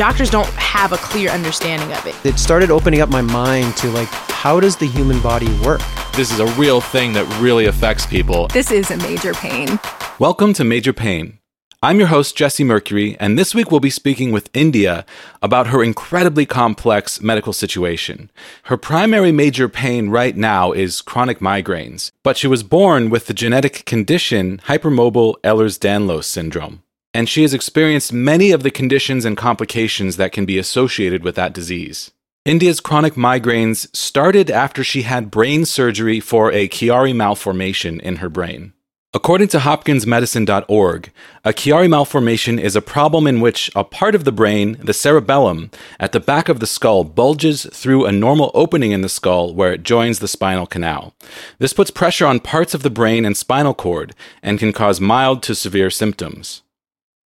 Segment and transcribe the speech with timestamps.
[0.00, 2.14] doctors don't have a clear understanding of it.
[2.24, 5.82] It started opening up my mind to like, how does the human body work?
[6.16, 8.48] This is a real thing that really affects people.
[8.48, 9.78] This is a major pain.
[10.18, 11.36] Welcome to Major Pain.
[11.82, 15.04] I'm your host, Jesse Mercury, and this week we'll be speaking with India
[15.42, 18.30] about her incredibly complex medical situation.
[18.64, 23.34] Her primary major pain right now is chronic migraines, but she was born with the
[23.34, 26.82] genetic condition hypermobile Ehlers Danlos syndrome,
[27.12, 31.34] and she has experienced many of the conditions and complications that can be associated with
[31.34, 32.10] that disease.
[32.44, 38.30] India's chronic migraines started after she had brain surgery for a Chiari malformation in her
[38.30, 38.72] brain.
[39.12, 41.10] According to hopkinsmedicine.org,
[41.44, 45.72] a Chiari malformation is a problem in which a part of the brain, the cerebellum,
[45.98, 49.72] at the back of the skull bulges through a normal opening in the skull where
[49.72, 51.12] it joins the spinal canal.
[51.58, 55.42] This puts pressure on parts of the brain and spinal cord and can cause mild
[55.42, 56.62] to severe symptoms.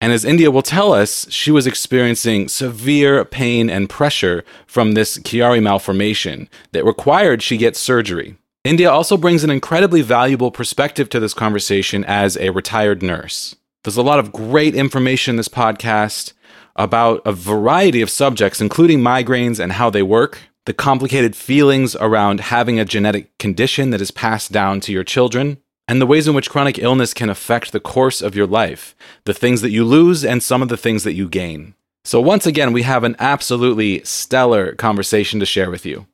[0.01, 5.17] And as India will tell us, she was experiencing severe pain and pressure from this
[5.19, 8.35] Chiari malformation that required she get surgery.
[8.63, 13.55] India also brings an incredibly valuable perspective to this conversation as a retired nurse.
[13.83, 16.33] There's a lot of great information in this podcast
[16.75, 22.39] about a variety of subjects, including migraines and how they work, the complicated feelings around
[22.39, 25.57] having a genetic condition that is passed down to your children,
[25.87, 29.33] and the ways in which chronic illness can affect the course of your life, the
[29.33, 31.75] things that you lose, and some of the things that you gain.
[32.03, 36.05] So, once again, we have an absolutely stellar conversation to share with you.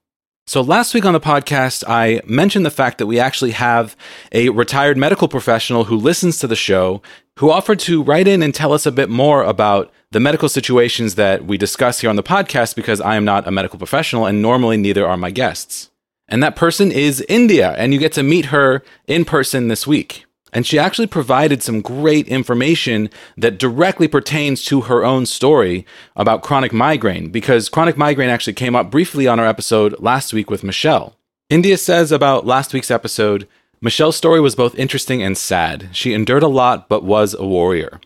[0.48, 3.96] So, last week on the podcast, I mentioned the fact that we actually have
[4.32, 7.02] a retired medical professional who listens to the show
[7.40, 11.16] who offered to write in and tell us a bit more about the medical situations
[11.16, 14.42] that we discuss here on the podcast because I am not a medical professional and
[14.42, 15.91] normally neither are my guests.
[16.32, 20.26] And that person is India, and you get to meet her in person this week.
[20.54, 26.42] And she actually provided some great information that directly pertains to her own story about
[26.42, 30.64] chronic migraine, because chronic migraine actually came up briefly on our episode last week with
[30.64, 31.18] Michelle.
[31.50, 33.46] India says about last week's episode
[33.82, 35.90] Michelle's story was both interesting and sad.
[35.92, 38.00] She endured a lot, but was a warrior.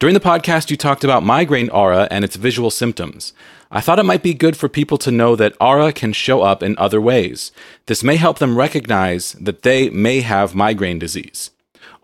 [0.00, 3.32] During the podcast, you talked about migraine aura and its visual symptoms.
[3.70, 6.64] I thought it might be good for people to know that aura can show up
[6.64, 7.52] in other ways.
[7.86, 11.50] This may help them recognize that they may have migraine disease.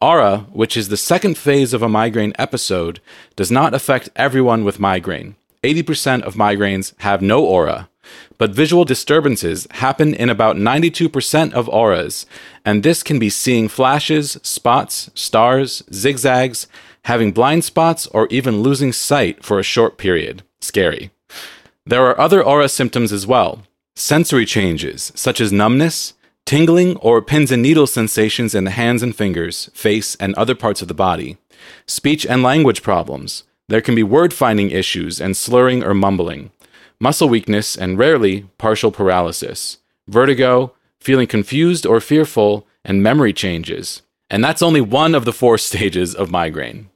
[0.00, 3.00] Aura, which is the second phase of a migraine episode,
[3.34, 5.34] does not affect everyone with migraine.
[5.64, 7.88] 80% of migraines have no aura,
[8.38, 12.24] but visual disturbances happen in about 92% of auras,
[12.64, 16.66] and this can be seeing flashes, spots, stars, zigzags,
[17.04, 20.42] having blind spots, or even losing sight for a short period.
[20.60, 21.10] Scary.
[21.86, 23.62] There are other aura symptoms as well.
[23.96, 26.14] Sensory changes, such as numbness,
[26.46, 30.82] tingling or pins and needles sensations in the hands and fingers, face, and other parts
[30.82, 31.38] of the body,
[31.86, 33.44] speech and language problems.
[33.68, 36.50] There can be word finding issues and slurring or mumbling,
[36.98, 39.78] muscle weakness, and rarely partial paralysis,
[40.08, 44.02] vertigo, feeling confused or fearful, and memory changes.
[44.28, 46.89] And that's only one of the four stages of migraine.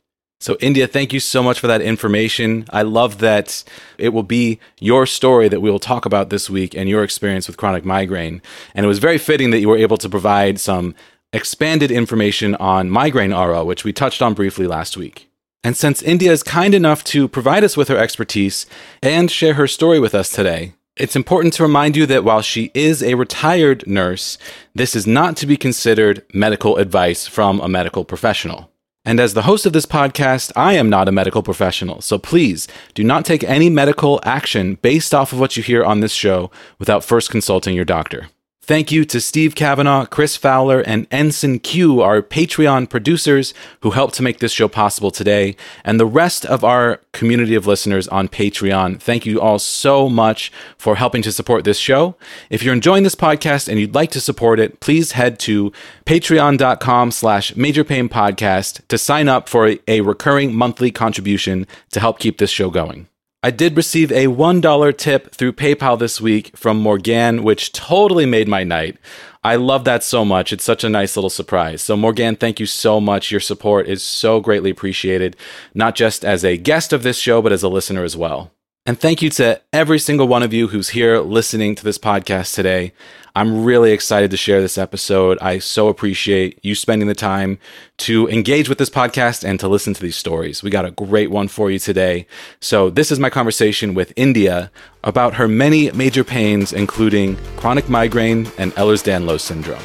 [0.44, 2.66] So, India, thank you so much for that information.
[2.68, 3.64] I love that
[3.96, 7.46] it will be your story that we will talk about this week and your experience
[7.46, 8.42] with chronic migraine.
[8.74, 10.94] And it was very fitting that you were able to provide some
[11.32, 15.30] expanded information on migraine aura, which we touched on briefly last week.
[15.62, 18.66] And since India is kind enough to provide us with her expertise
[19.02, 22.70] and share her story with us today, it's important to remind you that while she
[22.74, 24.36] is a retired nurse,
[24.74, 28.70] this is not to be considered medical advice from a medical professional.
[29.04, 32.66] And as the host of this podcast, I am not a medical professional, so please
[32.94, 36.50] do not take any medical action based off of what you hear on this show
[36.78, 38.28] without first consulting your doctor.
[38.66, 43.52] Thank you to Steve Kavanaugh, Chris Fowler, and Ensign Q, our Patreon producers
[43.82, 45.54] who helped to make this show possible today,
[45.84, 48.98] and the rest of our community of listeners on Patreon.
[48.98, 52.16] Thank you all so much for helping to support this show.
[52.48, 55.70] If you're enjoying this podcast and you'd like to support it, please head to
[56.06, 62.38] patreon.com slash majorpainpodcast to sign up for a, a recurring monthly contribution to help keep
[62.38, 63.08] this show going.
[63.44, 68.48] I did receive a $1 tip through PayPal this week from Morgan, which totally made
[68.48, 68.96] my night.
[69.44, 70.50] I love that so much.
[70.50, 71.82] It's such a nice little surprise.
[71.82, 73.30] So, Morgan, thank you so much.
[73.30, 75.36] Your support is so greatly appreciated,
[75.74, 78.50] not just as a guest of this show, but as a listener as well.
[78.86, 82.54] And thank you to every single one of you who's here listening to this podcast
[82.54, 82.92] today.
[83.34, 85.38] I'm really excited to share this episode.
[85.40, 87.58] I so appreciate you spending the time
[87.98, 90.62] to engage with this podcast and to listen to these stories.
[90.62, 92.26] We got a great one for you today.
[92.60, 94.70] So, this is my conversation with India
[95.02, 99.80] about her many major pains, including chronic migraine and Ehlers Danlos syndrome.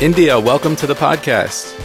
[0.00, 1.83] India, welcome to the podcast.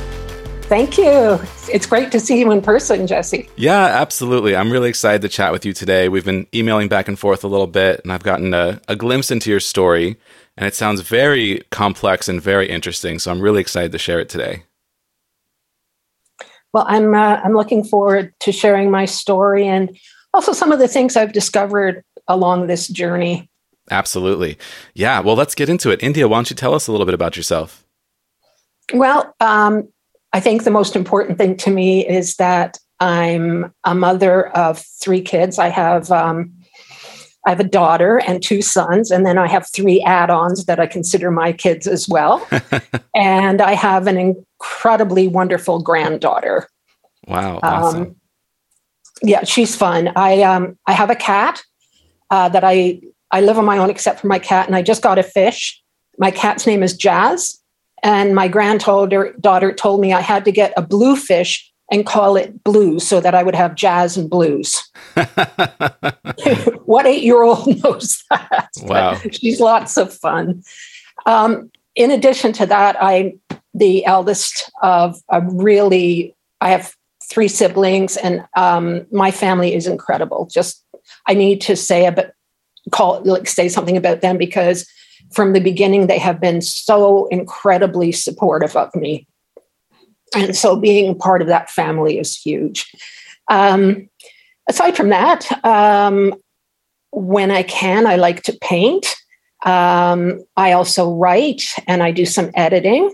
[0.70, 1.40] Thank you.
[1.74, 3.50] It's great to see you in person, Jesse.
[3.56, 4.56] Yeah, absolutely.
[4.56, 6.10] I'm really excited to chat with you today.
[6.10, 9.32] We've been emailing back and forth a little bit, and I've gotten a, a glimpse
[9.32, 10.20] into your story,
[10.56, 13.18] and it sounds very complex and very interesting.
[13.18, 14.62] So I'm really excited to share it today.
[16.72, 19.98] Well, I'm uh, I'm looking forward to sharing my story and
[20.36, 23.50] also some of the things I've discovered along this journey.
[23.90, 24.56] Absolutely.
[24.94, 25.22] Yeah.
[25.22, 26.04] Well, let's get into it.
[26.04, 27.88] India, why don't you tell us a little bit about yourself?
[28.94, 29.88] Well, um,
[30.34, 35.22] I think the most important thing to me is that I'm a mother of three
[35.22, 35.58] kids.
[35.58, 36.54] I have um,
[37.46, 40.86] I have a daughter and two sons, and then I have three add-ons that I
[40.86, 42.46] consider my kids as well.
[43.16, 46.68] and I have an incredibly wonderful granddaughter.
[47.28, 47.60] Wow!
[47.64, 48.02] Awesome.
[48.02, 48.16] Um,
[49.24, 50.12] yeah, she's fun.
[50.16, 51.62] I um, I have a cat
[52.30, 55.02] uh, that I I live on my own except for my cat, and I just
[55.02, 55.82] got a fish.
[56.18, 57.59] My cat's name is Jazz,
[58.04, 62.36] and my granddaughter daughter told me I had to get a blue fish and call
[62.36, 64.90] it blues so that I would have jazz and blues.
[66.86, 68.70] what eight year old knows that?
[68.84, 69.20] Wow.
[69.32, 70.64] she's lots of fun.
[71.26, 73.40] Um, in addition to that, I'm
[73.74, 76.94] the eldest of a really, I have
[77.30, 80.48] three siblings, and um, my family is incredible.
[80.52, 80.84] Just,
[81.28, 82.34] I need to say a bit,
[82.92, 84.90] call, like, say something about them because
[85.32, 89.28] from the beginning, they have been so incredibly supportive of me.
[90.36, 92.92] And so being part of that family is huge.
[93.50, 94.10] Um,
[94.68, 96.34] aside from that, um,
[97.12, 99.16] when I can, I like to paint.
[99.66, 103.14] Um, I also write and I do some editing.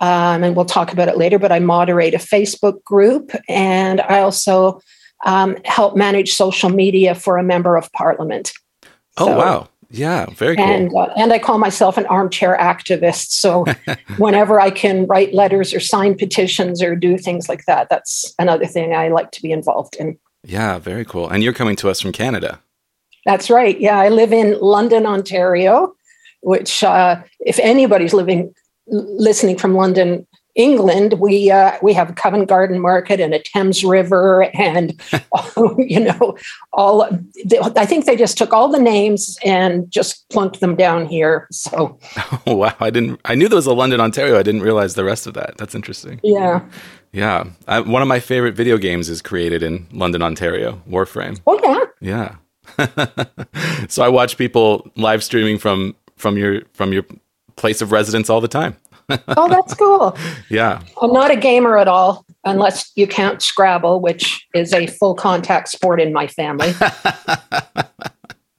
[0.00, 4.20] Um, and we'll talk about it later, but I moderate a Facebook group and I
[4.20, 4.80] also
[5.26, 8.52] um, help manage social media for a member of parliament.
[9.16, 9.68] Oh, so, wow.
[9.90, 10.64] Yeah, very cool.
[10.66, 13.30] And, uh, and I call myself an armchair activist.
[13.30, 13.64] So
[14.18, 18.66] whenever I can write letters or sign petitions or do things like that, that's another
[18.66, 20.18] thing I like to be involved in.
[20.44, 21.28] Yeah, very cool.
[21.28, 22.60] And you're coming to us from Canada.
[23.24, 23.78] That's right.
[23.80, 25.94] Yeah, I live in London, Ontario,
[26.42, 28.54] which, uh, if anybody's living
[28.86, 30.26] listening from London,
[30.58, 35.00] England, we uh, we have Covent Garden Market and a Thames River, and
[35.78, 36.36] you know,
[36.72, 37.08] all.
[37.76, 41.46] I think they just took all the names and just plunked them down here.
[41.52, 41.98] So,
[42.46, 43.20] oh, wow, I didn't.
[43.24, 44.36] I knew there was a London, Ontario.
[44.36, 45.56] I didn't realize the rest of that.
[45.58, 46.20] That's interesting.
[46.24, 46.68] Yeah,
[47.12, 47.44] yeah.
[47.68, 50.82] I, one of my favorite video games is created in London, Ontario.
[50.90, 51.40] Warframe.
[51.46, 51.84] Oh yeah.
[52.00, 52.34] Yeah.
[53.88, 57.04] so I watch people live streaming from from your from your
[57.54, 58.76] place of residence all the time
[59.08, 60.16] oh, that's cool.
[60.50, 60.82] Yeah.
[61.00, 65.68] I'm not a gamer at all, unless you count Scrabble, which is a full contact
[65.68, 66.72] sport in my family.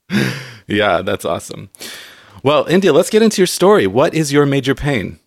[0.67, 1.69] yeah, that's awesome.
[2.43, 3.87] Well, India, let's get into your story.
[3.87, 5.19] What is your major pain?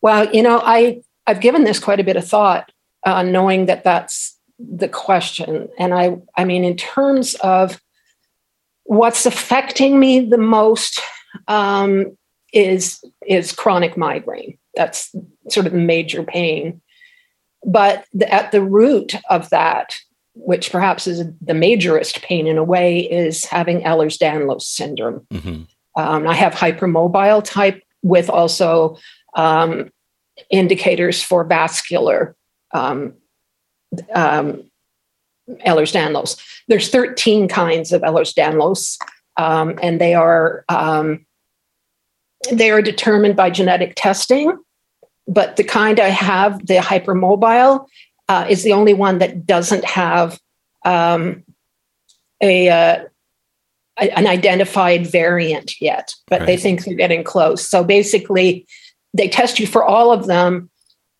[0.00, 2.72] Well, you know, I I've given this quite a bit of thought,
[3.04, 5.68] uh, knowing that that's the question.
[5.78, 7.80] And I, I mean, in terms of
[8.84, 11.00] what's affecting me the most,
[11.46, 12.16] um,
[12.52, 14.58] is is chronic migraine.
[14.74, 15.14] That's
[15.48, 16.80] sort of the major pain.
[17.64, 19.94] But the, at the root of that,
[20.34, 25.26] which perhaps is the majorest pain in a way, is having Ehlers-Danlos syndrome.
[25.32, 25.62] Mm-hmm.
[26.00, 28.96] Um, I have hypermobile type with also
[29.36, 29.90] um,
[30.50, 32.34] indicators for vascular
[32.72, 33.14] um,
[34.14, 34.64] um,
[35.66, 36.40] Ehlers-Danlos.
[36.68, 38.98] There's 13 kinds of Ehlers-Danlos,
[39.36, 41.26] um, and they are um,
[42.50, 44.56] they are determined by genetic testing,
[45.28, 47.86] but the kind I have, the hypermobile,
[48.28, 50.40] uh, is the only one that doesn't have
[50.84, 51.44] um,
[52.40, 53.04] a, uh,
[53.98, 56.46] an identified variant yet, but right.
[56.46, 57.66] they think they're getting close.
[57.66, 58.66] So basically,
[59.14, 60.70] they test you for all of them,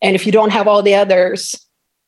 [0.00, 1.54] and if you don't have all the others,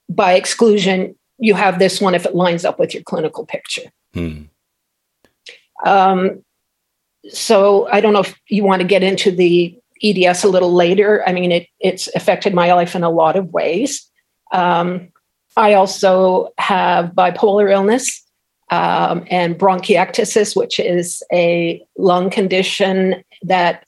[0.08, 3.90] by exclusion, you have this one if it lines up with your clinical picture.
[4.12, 4.42] Hmm.
[5.84, 6.43] Um,
[7.30, 11.22] so I don't know if you want to get into the EDS a little later.
[11.26, 14.08] I mean, it, it's affected my life in a lot of ways.
[14.52, 15.08] Um,
[15.56, 18.22] I also have bipolar illness
[18.70, 23.86] um, and bronchiectasis, which is a lung condition that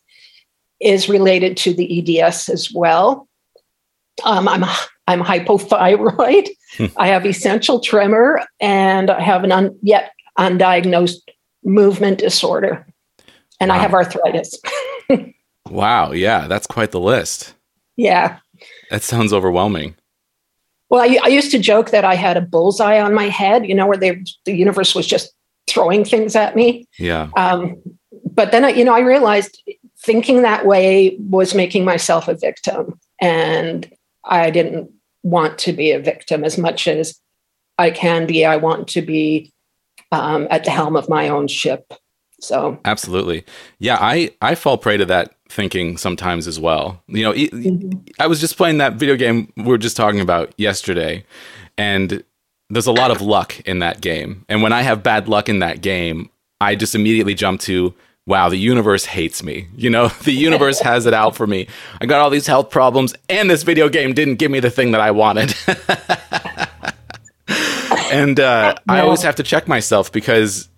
[0.80, 3.28] is related to the EDS as well.
[4.24, 4.64] Um, I'm
[5.08, 6.48] I'm hypothyroid.
[6.76, 6.86] Hmm.
[6.96, 11.20] I have essential tremor, and I have an un, yet undiagnosed
[11.64, 12.86] movement disorder
[13.60, 13.76] and wow.
[13.76, 14.58] I have arthritis.
[15.70, 16.12] wow.
[16.12, 17.54] Yeah, that's quite the list.
[17.96, 18.38] Yeah.
[18.90, 19.96] That sounds overwhelming.
[20.88, 23.74] Well, I, I, used to joke that I had a bullseye on my head, you
[23.74, 25.32] know, where they, the universe was just
[25.66, 26.86] throwing things at me.
[26.98, 27.28] Yeah.
[27.36, 27.82] Um,
[28.24, 29.60] but then, I, you know, I realized
[29.98, 33.00] thinking that way was making myself a victim.
[33.20, 33.90] And
[34.24, 34.90] I didn't
[35.22, 37.18] want to be a victim as much as
[37.78, 38.44] I can be.
[38.44, 39.52] I want to be
[40.12, 41.92] um, at the helm of my own ship.
[42.40, 43.44] So absolutely,
[43.78, 43.98] yeah.
[44.00, 47.02] I I fall prey to that thinking sometimes as well.
[47.08, 47.98] You know, mm-hmm.
[48.20, 51.24] I was just playing that video game we were just talking about yesterday,
[51.78, 52.22] and
[52.68, 54.44] there's a lot of luck in that game.
[54.48, 57.94] And when I have bad luck in that game, I just immediately jump to
[58.26, 59.68] wow, the universe hates me.
[59.76, 61.68] You know, the universe has it out for me.
[62.00, 64.90] I got all these health problems, and this video game didn't give me the thing
[64.92, 65.54] that I wanted.
[68.12, 68.94] and uh, no.
[68.94, 70.68] I always have to check myself because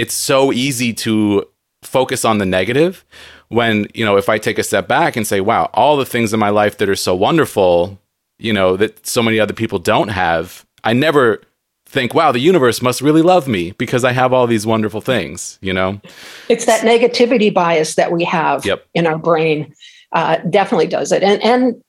[0.00, 1.46] it's so easy to
[1.82, 3.04] focus on the negative
[3.48, 6.32] when, you know, if I take a step back and say, wow, all the things
[6.32, 7.98] in my life that are so wonderful,
[8.38, 11.42] you know, that so many other people don't have, I never
[11.84, 15.58] think, wow, the universe must really love me because I have all these wonderful things,
[15.60, 16.00] you know?
[16.48, 18.86] It's that negativity bias that we have yep.
[18.94, 19.74] in our brain.
[20.12, 21.22] Uh, definitely does it.
[21.22, 21.82] And, and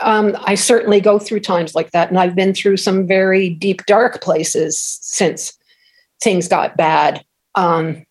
[0.00, 2.08] um, I certainly go through times like that.
[2.08, 5.56] And I've been through some very deep, dark places since
[6.20, 7.24] things got bad.
[7.54, 8.04] Um,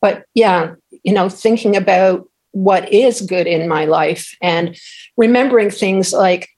[0.00, 4.78] but yeah, you know, thinking about what is good in my life and
[5.16, 6.48] remembering things like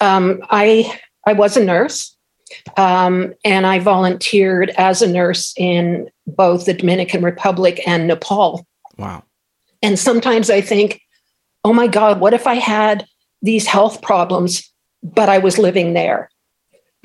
[0.00, 2.16] um, I I was a nurse
[2.76, 8.66] um, and I volunteered as a nurse in both the Dominican Republic and Nepal.
[8.98, 9.22] Wow.
[9.82, 11.00] And sometimes I think,
[11.64, 13.06] oh my God, what if I had
[13.42, 14.70] these health problems,
[15.02, 16.30] but I was living there.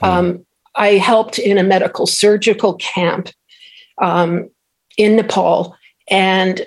[0.01, 0.08] Mm.
[0.08, 3.29] Um, I helped in a medical surgical camp
[4.00, 4.50] um,
[4.98, 5.75] in Nepal,
[6.10, 6.66] and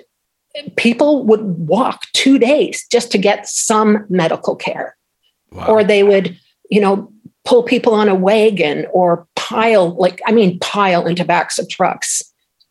[0.75, 4.95] people would walk two days just to get some medical care.
[5.51, 5.67] Wow.
[5.67, 6.37] Or they would,
[6.69, 7.11] you know,
[7.43, 12.21] pull people on a wagon or pile, like, I mean, pile into backs of trucks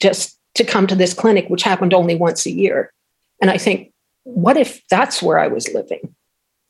[0.00, 2.92] just to come to this clinic, which happened only once a year.
[3.40, 3.92] And I think,
[4.24, 6.14] what if that's where I was living?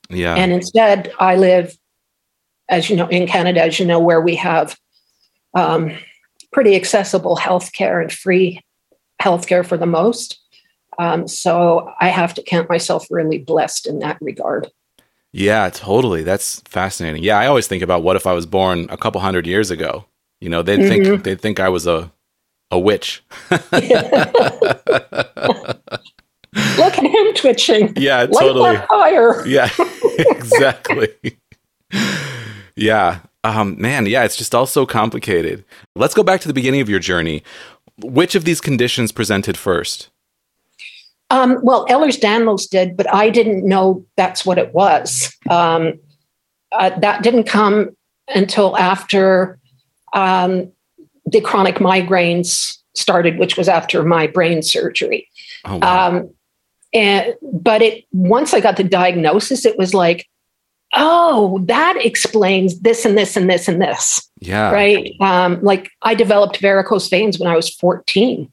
[0.09, 0.35] Yeah.
[0.35, 1.77] And instead, I live,
[2.69, 4.77] as you know, in Canada, as you know, where we have
[5.55, 5.97] um,
[6.53, 8.63] pretty accessible healthcare and free
[9.21, 10.39] healthcare for the most.
[10.99, 14.71] Um, so I have to count myself really blessed in that regard.
[15.33, 16.23] Yeah, totally.
[16.23, 17.23] That's fascinating.
[17.23, 20.07] Yeah, I always think about what if I was born a couple hundred years ago.
[20.41, 21.05] You know, they'd mm-hmm.
[21.05, 22.11] think they'd think I was a
[22.71, 23.23] a witch.
[23.51, 23.73] Look
[26.99, 27.93] at him twitching.
[27.97, 28.77] Yeah, totally.
[28.89, 29.47] fire.
[29.47, 29.69] Yeah,
[30.19, 31.09] exactly.
[32.77, 33.21] yeah.
[33.43, 35.65] Um, man, yeah, it's just all so complicated.
[35.97, 37.43] Let's go back to the beginning of your journey.
[38.03, 40.11] Which of these conditions presented first?
[41.31, 45.35] Um, well, Ehlers-Danlos did, but I didn't know that's what it was.
[45.49, 46.01] Um,
[46.73, 47.97] uh, that didn't come
[48.29, 49.59] until after
[50.13, 50.71] um,
[51.25, 55.29] the chronic migraines started, which was after my brain surgery.
[55.65, 56.09] Oh, wow.
[56.09, 56.31] Um,
[56.93, 60.29] and but it once I got the diagnosis, it was like,
[60.95, 64.29] oh, that explains this and this and this and this.
[64.41, 64.71] Yeah.
[64.71, 65.15] Right.
[65.21, 68.51] Um, like I developed varicose veins when I was 14.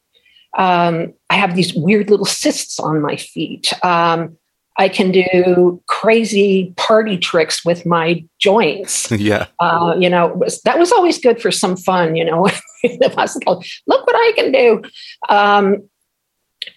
[0.57, 3.71] Um, I have these weird little cysts on my feet.
[3.83, 4.37] Um,
[4.79, 9.09] I can do crazy party tricks with my joints.
[9.11, 9.47] yeah.
[9.59, 12.43] Uh, you know, was, that was always good for some fun, you know.
[12.83, 14.81] Look what I can do.
[15.29, 15.89] Um,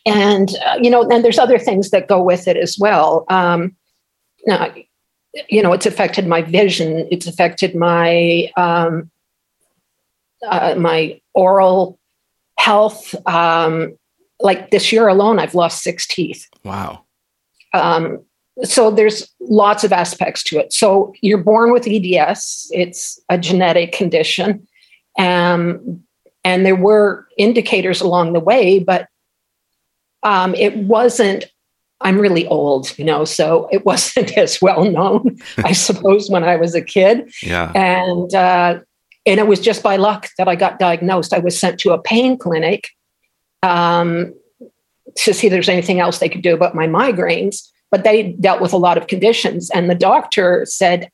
[0.06, 3.74] and uh, you know and there's other things that go with it as well um,
[4.46, 4.72] now,
[5.48, 9.10] you know it's affected my vision it's affected my um,
[10.46, 11.98] uh, my oral
[12.58, 13.96] health um,
[14.40, 16.48] like this year alone i've lost six teeth.
[16.64, 17.04] Wow.
[17.72, 18.24] Um,
[18.64, 20.72] so there's lots of aspects to it.
[20.72, 24.66] So you're born with eds it's a genetic condition
[25.18, 26.02] um,
[26.44, 29.06] and there were indicators along the way but
[30.22, 31.46] um, it wasn't
[32.00, 36.56] i'm really old you know so it wasn't as well known i suppose when i
[36.56, 37.30] was a kid.
[37.42, 37.72] Yeah.
[37.74, 38.80] And uh,
[39.26, 41.32] and it was just by luck that i got diagnosed.
[41.32, 42.90] I was sent to a pain clinic
[43.62, 44.34] um,
[45.16, 48.60] to see if there's anything else they could do about my migraines but they dealt
[48.60, 49.68] with a lot of conditions.
[49.70, 51.10] And the doctor said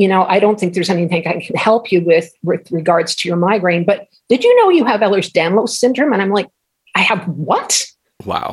[0.00, 3.28] you know i don't think there's anything i can help you with with regards to
[3.28, 6.12] your migraine but did you know you have ehlers-danlos syndrome?
[6.12, 6.48] And i'm like
[6.94, 7.86] i have what
[8.24, 8.52] Wow.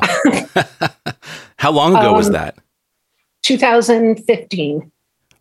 [1.56, 2.56] How long ago um, was that?
[3.42, 4.92] 2015.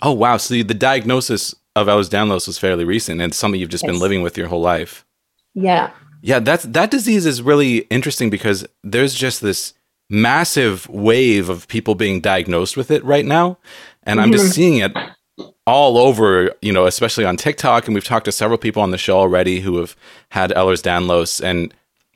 [0.01, 0.37] Oh, wow.
[0.37, 3.91] So the diagnosis of Ehlers-Danlos was fairly recent and something you've just yes.
[3.91, 5.05] been living with your whole life.
[5.53, 5.91] Yeah.
[6.21, 9.73] Yeah, that's that disease is really interesting because there's just this
[10.09, 13.57] massive wave of people being diagnosed with it right now.
[14.03, 14.53] And I'm just mm-hmm.
[14.53, 14.91] seeing it
[15.65, 17.85] all over, you know, especially on TikTok.
[17.85, 19.95] And we've talked to several people on the show already who have
[20.29, 21.43] had Ehlers-Danlos.
[21.43, 21.73] And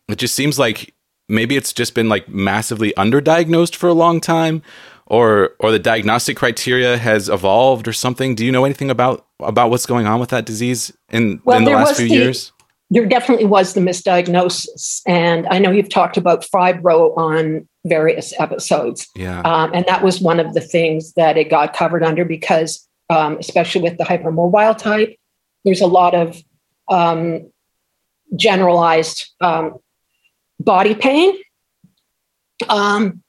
[0.07, 0.93] it just seems like
[1.31, 4.61] maybe it's just been like massively underdiagnosed for a long time
[5.07, 8.35] or or the diagnostic criteria has evolved or something?
[8.35, 11.63] Do you know anything about about what's going on with that disease in Well, in
[11.63, 12.51] the last few the- years?
[12.93, 15.01] there definitely was the misdiagnosis.
[15.07, 19.07] And I know you've talked about fibro on various episodes.
[19.15, 19.39] Yeah.
[19.45, 23.37] Um, and that was one of the things that it got covered under because, um,
[23.39, 25.15] especially with the hypermobile type,
[25.63, 26.43] there's a lot of
[26.89, 27.49] um,
[28.35, 29.75] generalized um,
[30.63, 31.35] body pain.
[32.69, 33.21] Um,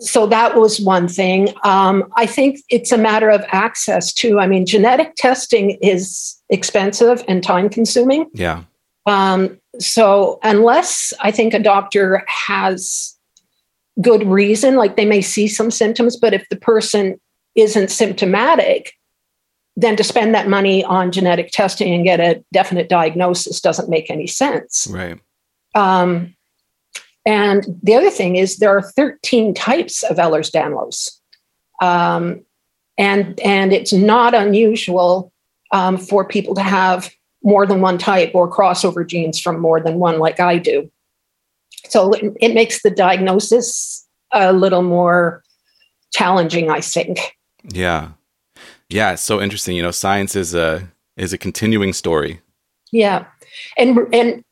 [0.00, 1.54] so that was one thing.
[1.62, 4.40] Um, I think it's a matter of access too.
[4.40, 8.28] I mean, genetic testing is expensive and time consuming.
[8.34, 8.64] yeah.
[9.06, 13.14] Um, so unless I think a doctor has
[14.00, 17.20] good reason, like they may see some symptoms, but if the person
[17.54, 18.94] isn't symptomatic,
[19.76, 24.10] then to spend that money on genetic testing and get a definite diagnosis doesn't make
[24.10, 24.86] any sense.
[24.90, 25.18] Right.
[25.74, 26.33] Um,
[27.26, 31.18] and the other thing is there are 13 types of Ehlers-Danlos.
[31.80, 32.44] Um,
[32.96, 35.32] and, and it's not unusual
[35.72, 37.10] um, for people to have
[37.42, 40.90] more than one type or crossover genes from more than one, like I do.
[41.88, 45.42] So it, it makes the diagnosis a little more
[46.12, 47.36] challenging, I think.
[47.64, 48.10] Yeah.
[48.88, 49.12] Yeah.
[49.12, 49.76] It's so interesting.
[49.76, 52.40] You know, science is a is a continuing story.
[52.94, 53.26] Yeah,
[53.76, 54.43] and and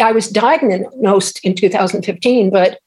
[0.00, 2.78] I was diagnosed in 2015, but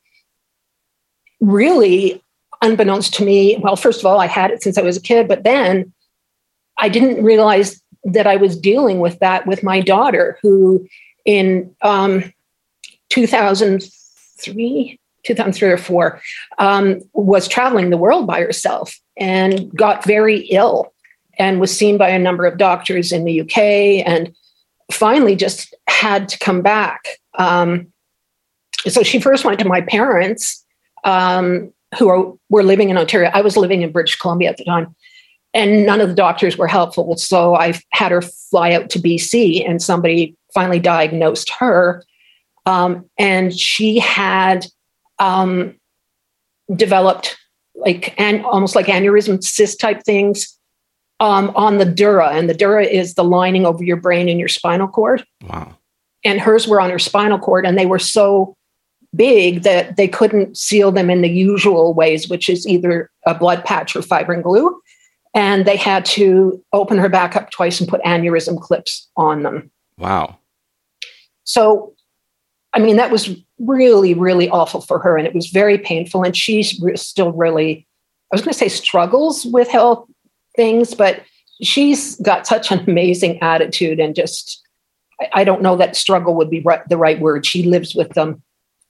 [1.40, 2.24] really,
[2.62, 5.28] unbeknownst to me, well, first of all, I had it since I was a kid,
[5.28, 5.92] but then
[6.78, 10.88] I didn't realize that I was dealing with that with my daughter, who
[11.26, 12.34] in um,
[13.10, 16.22] 2003, 2003 or four,
[16.58, 20.94] um, was traveling the world by herself and got very ill
[21.38, 23.58] and was seen by a number of doctors in the UK
[24.06, 24.36] and
[24.94, 27.08] finally just had to come back.
[27.38, 27.92] Um,
[28.88, 30.66] so she first went to my parents,
[31.04, 33.30] um, who are, were living in Ontario.
[33.34, 34.96] I was living in British Columbia at the time,
[35.54, 37.18] and none of the doctors were helpful.
[37.18, 42.04] So I had her fly out to BC, and somebody finally diagnosed her.
[42.66, 44.66] Um, and she had
[45.20, 45.76] um,
[46.76, 47.38] developed
[47.76, 50.58] like an, almost like aneurysm cyst type things
[51.22, 54.50] um, on the dura, and the dura is the lining over your brain and your
[54.50, 55.24] spinal cord.
[55.48, 55.78] Wow.
[56.26, 58.58] And hers were on her spinal cord, and they were so
[59.16, 63.64] big that they couldn't seal them in the usual ways, which is either a blood
[63.64, 64.82] patch or fibrin glue.
[65.36, 69.72] And they had to open her back up twice and put aneurysm clips on them.
[69.98, 70.40] Wow.
[71.44, 71.94] So,
[72.74, 73.30] I mean, that was
[73.60, 75.18] really, really awful for her.
[75.18, 76.24] And it was very painful.
[76.24, 77.88] And she's re- still really,
[78.32, 80.08] I was going to say struggles with health
[80.56, 81.22] things, but
[81.62, 84.62] she's got such an amazing attitude and just,
[85.34, 87.46] I, don't know that struggle would be right, the right word.
[87.46, 88.42] She lives with them.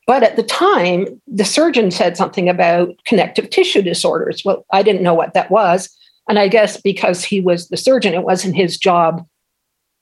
[0.07, 4.43] But at the time, the surgeon said something about connective tissue disorders.
[4.43, 5.89] Well, I didn't know what that was.
[6.27, 9.25] And I guess because he was the surgeon, it wasn't his job.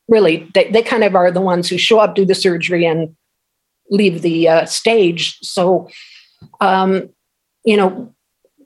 [0.08, 3.15] Really, they, they kind of are the ones who show up, do the surgery, and
[3.89, 5.38] leave the uh, stage.
[5.41, 5.89] So,
[6.62, 7.10] um,
[7.63, 8.13] you know,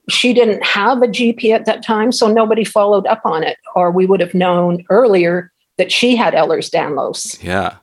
[0.09, 3.91] she didn't have a GP at that time, so nobody followed up on it, or
[3.91, 7.41] we would have known earlier that she had Ehlers-Danlos.
[7.41, 7.77] Yeah.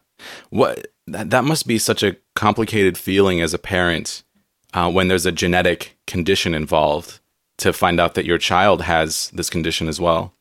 [0.51, 4.23] What that, that must be such a complicated feeling as a parent
[4.75, 7.21] uh, when there's a genetic condition involved
[7.59, 10.35] to find out that your child has this condition as well.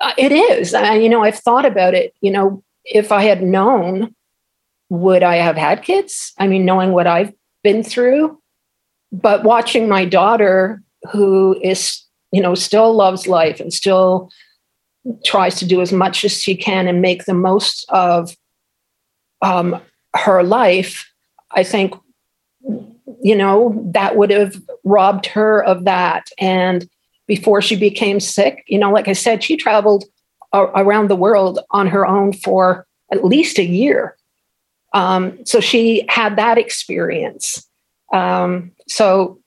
[0.00, 0.74] Uh, it is.
[0.74, 2.14] I, you know, I've thought about it.
[2.20, 4.14] You know, if I had known,
[4.88, 6.32] would I have had kids?
[6.38, 8.40] I mean, knowing what I've been through,
[9.22, 12.02] but watching my daughter, who is,
[12.32, 14.30] you know, still loves life and still
[15.24, 18.36] tries to do as much as she can and make the most of
[19.42, 19.80] um,
[20.14, 21.10] her life,
[21.52, 21.94] I think,
[23.22, 26.28] you know, that would have robbed her of that.
[26.38, 26.88] And
[27.26, 30.04] before she became sick, you know, like I said, she traveled
[30.52, 34.16] a- around the world on her own for at least a year.
[34.92, 37.66] Um, so she had that experience.
[38.12, 39.40] Um, so,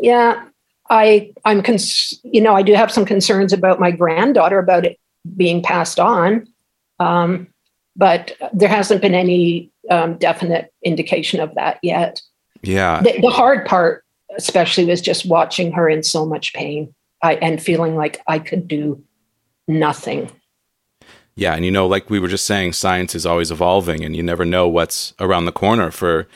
[0.00, 0.44] yeah,
[0.88, 4.98] I I'm cons- you know I do have some concerns about my granddaughter about it
[5.36, 6.46] being passed on,
[7.00, 7.48] um,
[7.96, 12.20] but there hasn't been any um, definite indication of that yet.
[12.62, 13.02] Yeah.
[13.02, 14.04] The, the hard part,
[14.36, 18.68] especially, was just watching her in so much pain I, and feeling like I could
[18.68, 19.02] do
[19.68, 20.30] nothing.
[21.34, 24.22] Yeah, and you know, like we were just saying, science is always evolving, and you
[24.22, 26.26] never know what's around the corner for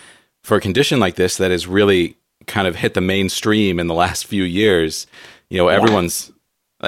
[0.43, 3.95] for a condition like this that has really kind of hit the mainstream in the
[3.95, 5.07] last few years.
[5.49, 6.33] You know, everyone's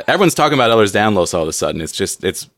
[0.06, 1.80] everyone's talking about Ehlers-Danlos all of a sudden.
[1.80, 2.48] It's just it's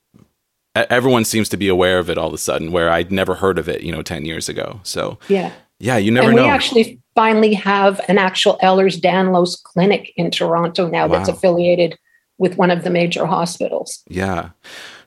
[0.74, 3.59] everyone seems to be aware of it all of a sudden, where I'd never heard
[3.59, 4.80] of it, you know, ten years ago.
[4.83, 5.52] So Yeah.
[5.78, 6.44] yeah, you never and know.
[6.44, 11.18] we actually finally have an actual Ehlers Danlos clinic in Toronto now wow.
[11.18, 11.96] that's affiliated
[12.38, 14.02] with one of the major hospitals.
[14.09, 14.50] Yeah.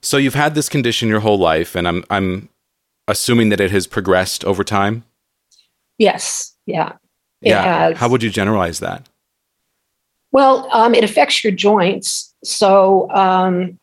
[0.02, 2.50] So you've had this condition your whole life, and I'm I'm
[3.08, 5.04] assuming that it has progressed over time.
[5.97, 6.55] Yes.
[6.65, 6.93] Yeah.
[7.41, 7.63] It yeah.
[7.63, 7.97] Has.
[7.97, 9.07] How would you generalize that?
[10.31, 12.33] Well, um, it affects your joints.
[12.43, 13.79] So um,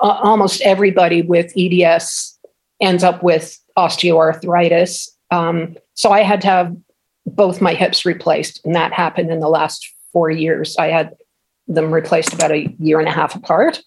[0.00, 2.38] almost everybody with EDS
[2.80, 5.08] ends up with osteoarthritis.
[5.30, 6.76] Um, so I had to have
[7.26, 10.76] both my hips replaced, and that happened in the last four years.
[10.78, 11.14] I had
[11.66, 13.82] them replaced about a year and a half apart.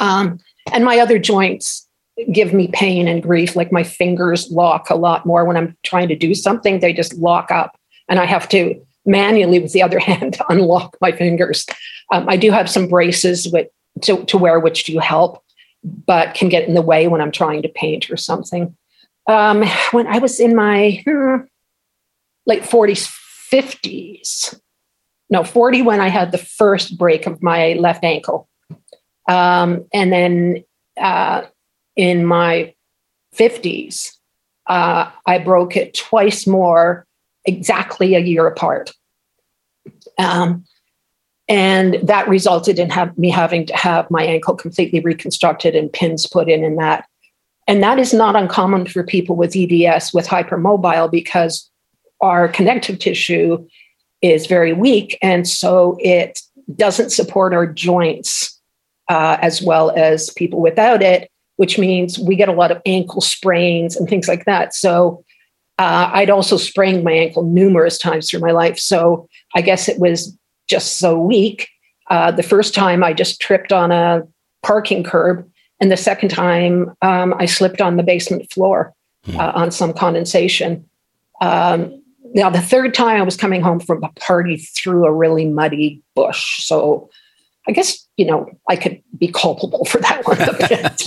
[0.00, 0.38] Um,
[0.72, 1.88] and my other joints
[2.32, 3.56] give me pain and grief.
[3.56, 7.14] Like my fingers lock a lot more when I'm trying to do something, they just
[7.14, 7.78] lock up.
[8.08, 11.66] And I have to manually, with the other hand, unlock my fingers.
[12.12, 13.68] Um, I do have some braces with,
[14.02, 15.42] to, to wear, which do help,
[15.84, 18.76] but can get in the way when I'm trying to paint or something.
[19.26, 21.36] Um, when I was in my hmm,
[22.46, 23.10] late 40s,
[23.52, 24.60] 50s,
[25.28, 28.48] no, 40 when I had the first break of my left ankle.
[29.28, 30.64] Um, and then
[31.00, 31.42] uh,
[32.00, 32.74] in my
[33.36, 34.16] 50s,
[34.66, 37.06] uh, I broke it twice more,
[37.44, 38.92] exactly a year apart.
[40.16, 40.64] Um,
[41.46, 46.48] and that resulted in me having to have my ankle completely reconstructed and pins put
[46.48, 47.06] in and that.
[47.68, 51.70] And that is not uncommon for people with EDS with hypermobile because
[52.22, 53.68] our connective tissue
[54.22, 55.18] is very weak.
[55.20, 56.40] And so it
[56.76, 58.58] doesn't support our joints
[59.10, 63.20] uh, as well as people without it which means we get a lot of ankle
[63.20, 64.74] sprains and things like that.
[64.74, 65.22] So
[65.78, 68.78] uh, I'd also sprained my ankle numerous times through my life.
[68.78, 70.34] So I guess it was
[70.68, 71.68] just so weak.
[72.08, 74.22] Uh, the first time I just tripped on a
[74.62, 75.46] parking curb,
[75.80, 78.94] and the second time um, I slipped on the basement floor
[79.26, 79.38] hmm.
[79.38, 80.88] uh, on some condensation.
[81.42, 85.44] Um, now, the third time I was coming home from a party through a really
[85.44, 86.64] muddy bush.
[86.64, 87.10] So
[87.68, 91.04] I guess, you know, I could be culpable for that one a bit.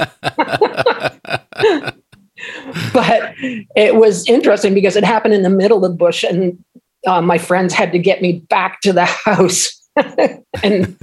[2.94, 3.34] but
[3.76, 6.64] it was interesting because it happened in the middle of the bush and
[7.06, 9.82] uh, my friends had to get me back to the house.
[10.64, 10.98] and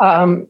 [0.00, 0.46] um,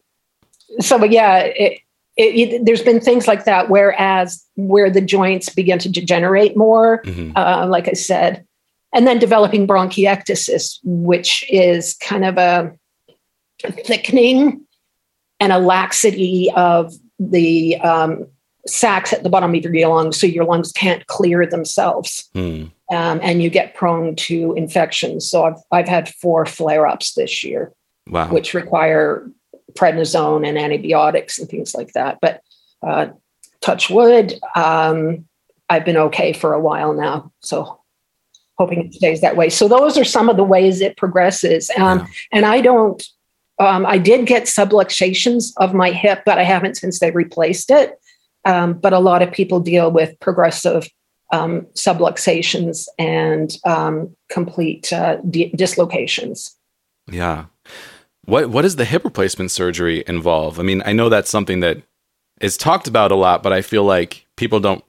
[0.81, 1.81] so, yeah, it,
[2.17, 7.03] it, it, there's been things like that, whereas where the joints begin to degenerate more,
[7.03, 7.37] mm-hmm.
[7.37, 8.45] uh, like I said,
[8.93, 12.73] and then developing bronchiectasis, which is kind of a
[13.85, 14.67] thickening
[15.41, 18.27] and a laxity of the um,
[18.67, 22.71] sacs at the bottom of your lungs, so your lungs can't clear themselves, mm.
[22.93, 25.29] um, and you get prone to infections.
[25.29, 27.73] So I've I've had four flare ups this year,
[28.07, 28.31] wow.
[28.31, 29.31] which require
[29.73, 32.19] prednisone and antibiotics and things like that.
[32.21, 32.43] But
[32.83, 33.09] uh,
[33.61, 35.27] touch wood, um,
[35.69, 37.33] I've been okay for a while now.
[37.41, 37.81] So
[38.59, 39.49] hoping it stays that way.
[39.49, 41.71] So those are some of the ways it progresses.
[41.79, 42.07] Um.
[42.33, 43.03] And I don't
[43.61, 48.01] um, I did get subluxations of my hip, but I haven't since they replaced it.
[48.47, 50.89] Um, but a lot of people deal with progressive
[51.31, 56.57] um, subluxations and um, complete uh, di- dislocations.
[57.11, 57.47] Yeah.
[58.25, 60.59] What what does the hip replacement surgery involve?
[60.59, 61.83] I mean, I know that's something that
[62.41, 64.85] is talked about a lot, but I feel like people don't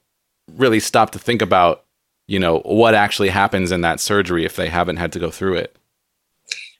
[0.55, 1.83] really stop to think about,
[2.27, 5.55] you know, what actually happens in that surgery if they haven't had to go through
[5.55, 5.75] it.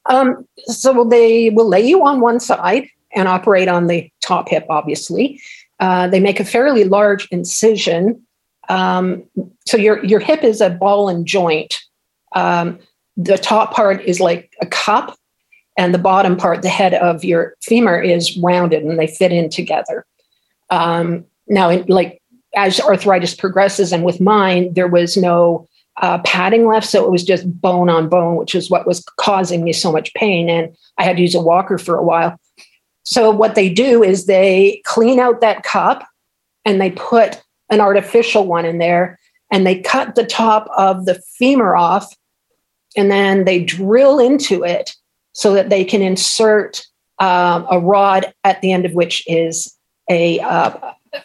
[0.08, 4.66] Um, so they will lay you on one side and operate on the top hip,
[4.70, 5.42] obviously.
[5.80, 8.22] Uh, they make a fairly large incision.
[8.70, 9.24] Um,
[9.66, 11.80] so your, your hip is a ball and joint.
[12.34, 12.80] Um,
[13.18, 15.18] the top part is like a cup,
[15.78, 19.50] and the bottom part, the head of your femur, is rounded and they fit in
[19.50, 20.06] together.
[20.70, 22.22] Um, now, in, like
[22.56, 25.68] as arthritis progresses, and with mine, there was no
[26.02, 26.88] uh, padding left.
[26.88, 30.14] So it was just bone on bone, which is what was causing me so much
[30.16, 30.50] pain.
[30.50, 32.40] And I had to use a walker for a while.
[33.04, 36.06] So what they do is they clean out that cup
[36.66, 39.20] and they put an artificial one in there
[39.52, 42.14] and they cut the top of the femur off
[42.98, 44.92] and then they drill into it
[45.34, 46.86] so that they can insert
[47.20, 49.76] um, a rod at the end of which is
[50.10, 50.74] a uh,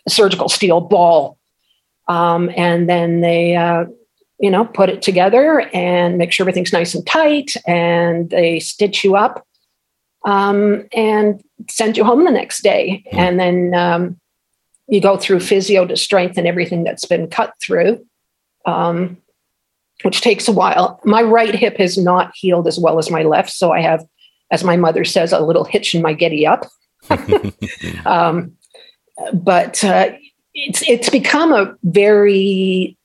[0.07, 1.39] surgical steel ball.
[2.09, 3.87] Um, and then they uh,
[4.39, 9.03] you know, put it together and make sure everything's nice and tight, and they stitch
[9.03, 9.47] you up
[10.25, 13.03] um, and send you home the next day.
[13.07, 13.19] Mm-hmm.
[13.19, 14.21] And then um,
[14.89, 18.05] you go through physio to strengthen everything that's been cut through,
[18.67, 19.17] um,
[20.03, 21.01] which takes a while.
[21.05, 24.05] My right hip has not healed as well as my left, so I have,
[24.51, 26.67] as my mother says, a little hitch in my giddy up.
[28.05, 28.57] Um,
[29.33, 30.11] but uh,
[30.55, 32.97] it's it's become a very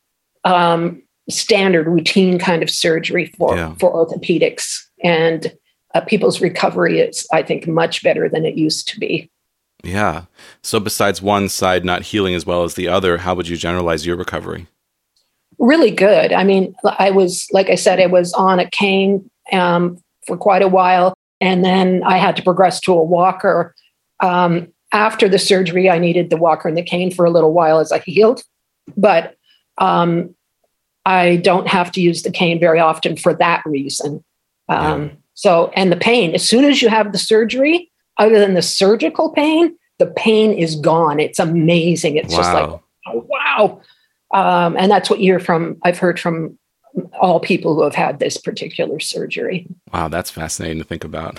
[0.43, 3.73] um, standard routine kind of surgery for Yeah.
[3.75, 5.53] for orthopedics and
[5.93, 9.29] uh, people's recovery is i think much better than it used to be
[9.83, 10.25] Yeah.
[10.63, 14.05] So besides one side not healing as well as the other, how would you generalize
[14.05, 14.67] your recovery?
[15.59, 19.95] really good i mean i was like i said i was on a cane um,
[20.25, 23.75] for quite a while and then i had to progress to a walker
[24.21, 27.77] um, after the surgery i needed the walker and the cane for a little while
[27.79, 28.41] as i healed
[28.97, 29.35] but
[29.77, 30.33] um,
[31.05, 34.23] i don't have to use the cane very often for that reason
[34.69, 35.09] um, Yeah.
[35.33, 39.31] so and the pain as soon as you have the surgery other than the surgical
[39.31, 42.83] pain the pain is gone it's amazing it's just like wow.
[43.07, 43.81] oh, wow.
[44.33, 46.57] Um, and that's what you're from, I've heard from
[47.19, 49.67] all people who have had this particular surgery.
[49.93, 51.37] Wow, that's fascinating to think about.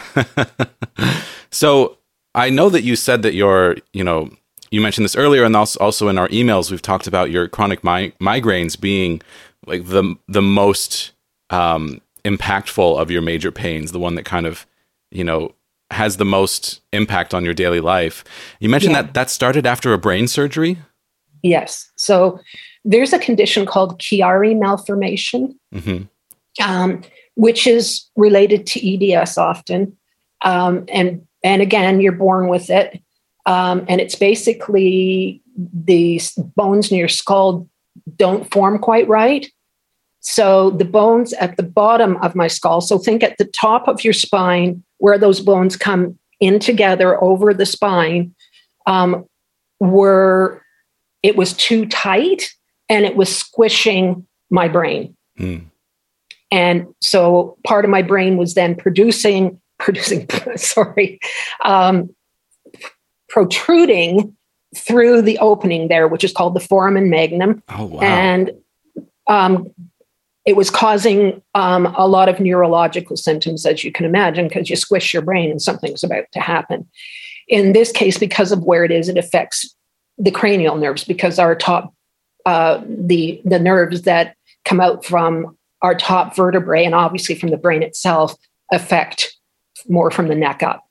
[1.50, 1.96] so
[2.34, 4.30] I know that you said that your, you know,
[4.70, 7.84] you mentioned this earlier, and also also in our emails, we've talked about your chronic
[7.84, 9.20] mi- migraines being
[9.66, 11.12] like the the most
[11.50, 14.66] um, impactful of your major pains, the one that kind of,
[15.10, 15.54] you know,
[15.90, 18.24] has the most impact on your daily life.
[18.60, 19.02] You mentioned Yeah.
[19.02, 20.78] that that started after a brain surgery.
[21.42, 21.90] Yes.
[21.96, 22.38] So
[22.84, 26.02] there's a condition called Chiari malformation, hmm
[26.62, 27.02] um,
[27.34, 29.96] which is related to EDS often.
[30.44, 33.00] Um, and, and again, you're born with it.
[33.46, 36.20] Um, and it's basically the
[36.54, 37.66] bones in your skull
[38.16, 39.46] don't form quite right.
[40.20, 44.04] So the bones at the bottom of my skull, so think at the top of
[44.04, 48.34] your spine where those bones come in together over the spine,
[48.86, 49.26] um,
[49.80, 50.62] were
[51.22, 52.52] it was too tight
[52.88, 55.16] and it was squishing my brain.
[55.38, 55.64] Mm.
[56.50, 61.18] And so part of my brain was then producing, producing, sorry,
[61.64, 62.14] um,
[63.28, 64.36] protruding
[64.76, 67.62] through the opening there, which is called the foramen magnum.
[67.68, 68.00] Oh wow.
[68.00, 68.52] And
[69.28, 69.70] um,
[70.44, 74.76] it was causing um, a lot of neurological symptoms, as you can imagine, because you
[74.76, 76.88] squish your brain and something's about to happen.
[77.48, 79.74] In this case, because of where it is, it affects
[80.18, 81.94] the cranial nerves because our top,
[82.46, 87.56] uh, the the nerves that come out from our top vertebrae and obviously from the
[87.56, 88.34] brain itself
[88.72, 89.36] affect
[89.88, 90.84] more from the neck up.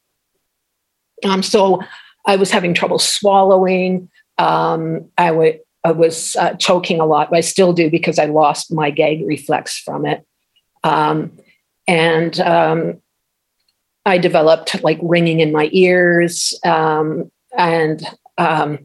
[1.23, 1.81] Um, so
[2.25, 4.09] I was having trouble swallowing.
[4.37, 7.33] Um, I would I was uh, choking a lot.
[7.33, 10.25] I still do because I lost my gag reflex from it.
[10.83, 11.31] Um,
[11.87, 13.01] and um,
[14.05, 18.03] I developed like ringing in my ears um, and
[18.37, 18.77] um,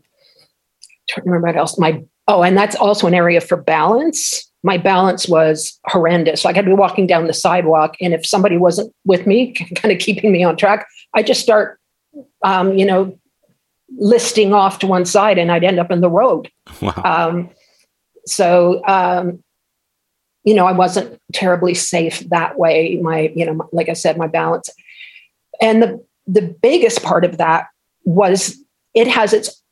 [1.09, 1.79] trying to remember what else.
[1.79, 4.51] My oh, and that's also an area for balance.
[4.62, 6.44] My balance was horrendous.
[6.44, 9.99] Like I'd be walking down the sidewalk, and if somebody wasn't with me, kind of
[9.99, 11.79] keeping me on track, I just start,
[12.42, 13.18] um, you know,
[13.96, 16.51] listing off to one side, and I'd end up in the road.
[16.81, 17.03] wow.
[17.05, 17.51] Um,
[18.27, 19.42] so, um,
[20.44, 22.99] you know, I wasn't terribly safe that way.
[23.03, 24.70] My, you know, like I said, my balance.
[25.61, 27.68] And the the biggest part of that
[28.05, 28.57] was
[28.94, 29.62] it has its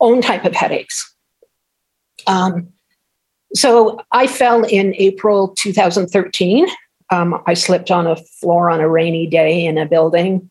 [0.00, 1.14] own type of headaches.
[2.26, 2.68] Um,
[3.54, 6.66] so I fell in April 2013.
[7.10, 10.50] Um, I slipped on a floor on a rainy day in a building,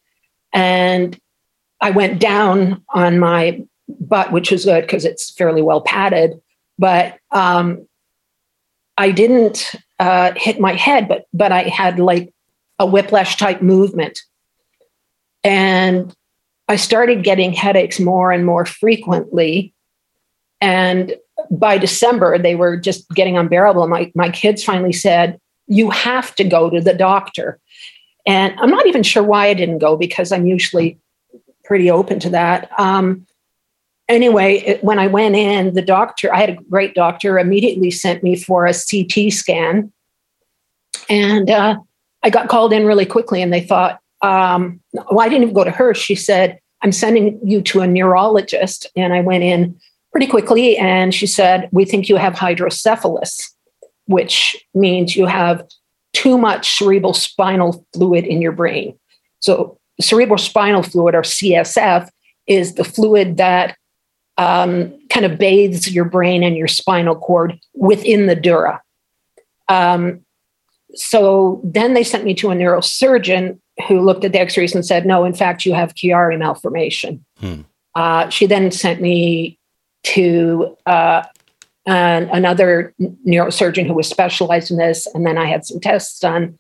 [0.53, 1.19] and
[1.81, 6.41] I went down on my butt, which is good because it's fairly well padded.
[6.79, 7.87] But um,
[8.97, 12.33] I didn't uh, hit my head, but but I had like
[12.79, 14.19] a whiplash type movement,
[15.43, 16.15] and
[16.67, 19.73] I started getting headaches more and more frequently.
[20.59, 21.15] And
[21.51, 23.87] by December, they were just getting unbearable.
[23.87, 27.59] My my kids finally said, "You have to go to the doctor."
[28.25, 30.99] And I'm not even sure why I didn't go because I'm usually
[31.67, 32.71] pretty open to that.
[32.79, 33.27] Um,
[34.07, 38.23] anyway, it, when I went in, the doctor, I had a great doctor, immediately sent
[38.23, 39.91] me for a CT scan.
[41.09, 41.77] And uh,
[42.23, 45.63] I got called in really quickly, and they thought, um, well, I didn't even go
[45.63, 45.93] to her.
[45.93, 48.87] She said, I'm sending you to a neurologist.
[48.95, 49.77] And I went in
[50.11, 53.53] pretty quickly, and she said, We think you have hydrocephalus,
[54.05, 55.63] which means you have
[56.13, 58.97] too much cerebral spinal fluid in your brain.
[59.39, 62.09] So, cerebral spinal fluid, or CSF,
[62.45, 63.77] is the fluid that
[64.37, 68.81] um, kind of bathes your brain and your spinal cord within the dura.
[69.67, 70.21] Um,
[70.93, 75.05] so then they sent me to a neurosurgeon who looked at the x-rays and said,
[75.05, 77.23] no, in fact, you have Chiari malformation.
[77.39, 77.61] Hmm.
[77.95, 79.59] Uh, she then sent me
[80.03, 81.23] to uh,
[81.85, 85.07] an, another neurosurgeon who was specialized in this.
[85.13, 86.57] And then I had some tests done.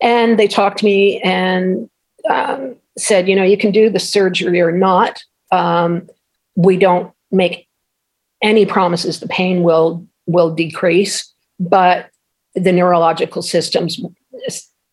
[0.00, 1.88] And they talked to me and
[2.28, 5.22] um, said, you know, you can do the surgery or not.
[5.50, 6.08] Um,
[6.56, 7.68] we don't make
[8.42, 12.10] any promises the pain will will decrease, but
[12.54, 14.00] the neurological systems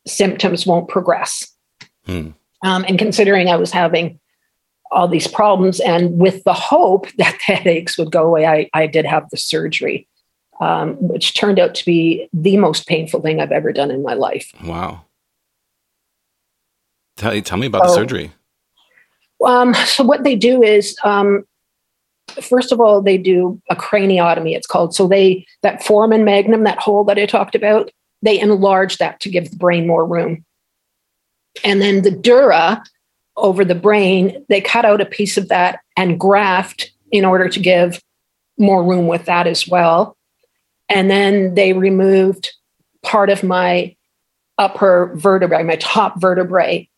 [0.07, 1.53] symptoms won't progress.
[2.05, 2.29] Hmm.
[2.63, 4.19] Um, and considering I was having
[4.89, 8.87] all these problems, and with the hope that the headaches would go away, I, I
[8.87, 10.07] did have the surgery,
[10.59, 14.13] um, which turned out to be the most painful thing I've ever done in my
[14.13, 14.51] life.
[14.63, 15.03] Wow.
[17.17, 18.31] Tell, tell me about the surgery.
[19.45, 21.45] Um, so, what they do is um,
[22.41, 24.95] first of all, they do a craniotomy, it's called.
[24.95, 29.29] So they that foramen magnum, that hole that I talked about, they enlarge that to
[29.29, 30.45] give the brain more room.
[31.63, 32.83] And then the dura
[33.35, 37.59] over the brain, they cut out a piece of that and graft in order to
[37.59, 38.01] give
[38.57, 40.17] more room with that as well.
[40.89, 42.51] And then they removed
[43.03, 43.95] part of my
[44.57, 46.89] upper vertebrae, my top vertebrae,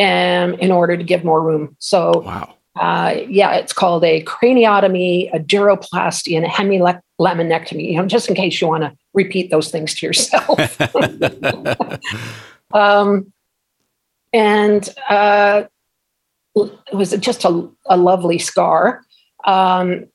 [0.00, 1.76] um, in order to give more room.
[1.78, 2.54] So wow.
[2.78, 7.90] Uh, yeah, it's called a craniotomy, a duroplasty, and a hemilaminectomy.
[7.90, 10.80] You know, just in case you want to repeat those things to yourself.
[12.72, 13.32] um,
[14.32, 15.64] and uh,
[16.54, 19.02] it was just a, a lovely scar.
[19.44, 20.06] Um,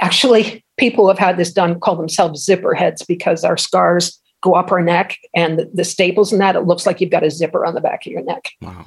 [0.00, 4.54] actually, people who have had this done call themselves zipper heads because our scars go
[4.54, 7.30] up our neck, and the, the staples and that it looks like you've got a
[7.30, 8.50] zipper on the back of your neck.
[8.60, 8.86] Wow.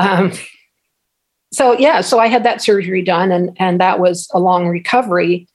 [0.00, 0.32] Um,
[1.52, 5.46] so yeah, so I had that surgery done, and and that was a long recovery.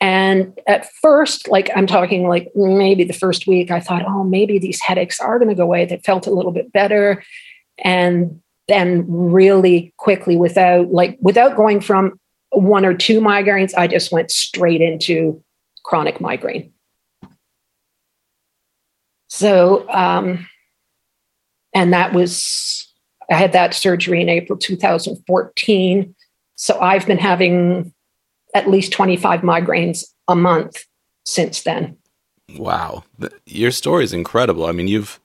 [0.00, 4.58] And at first, like I'm talking like maybe the first week, I thought, oh, maybe
[4.58, 5.84] these headaches are going to go away.
[5.84, 7.22] They felt a little bit better,
[7.78, 12.18] and then really quickly, without like without going from
[12.50, 15.42] one or two migraines, I just went straight into
[15.84, 16.72] chronic migraine.
[19.28, 20.48] So, um,
[21.74, 22.93] and that was
[23.30, 26.14] I had that surgery in April 2014.
[26.56, 27.92] So I've been having
[28.54, 30.84] at least 25 migraines a month
[31.24, 31.96] since then.
[32.56, 33.04] Wow.
[33.46, 34.66] Your story is incredible.
[34.66, 35.20] I mean, you've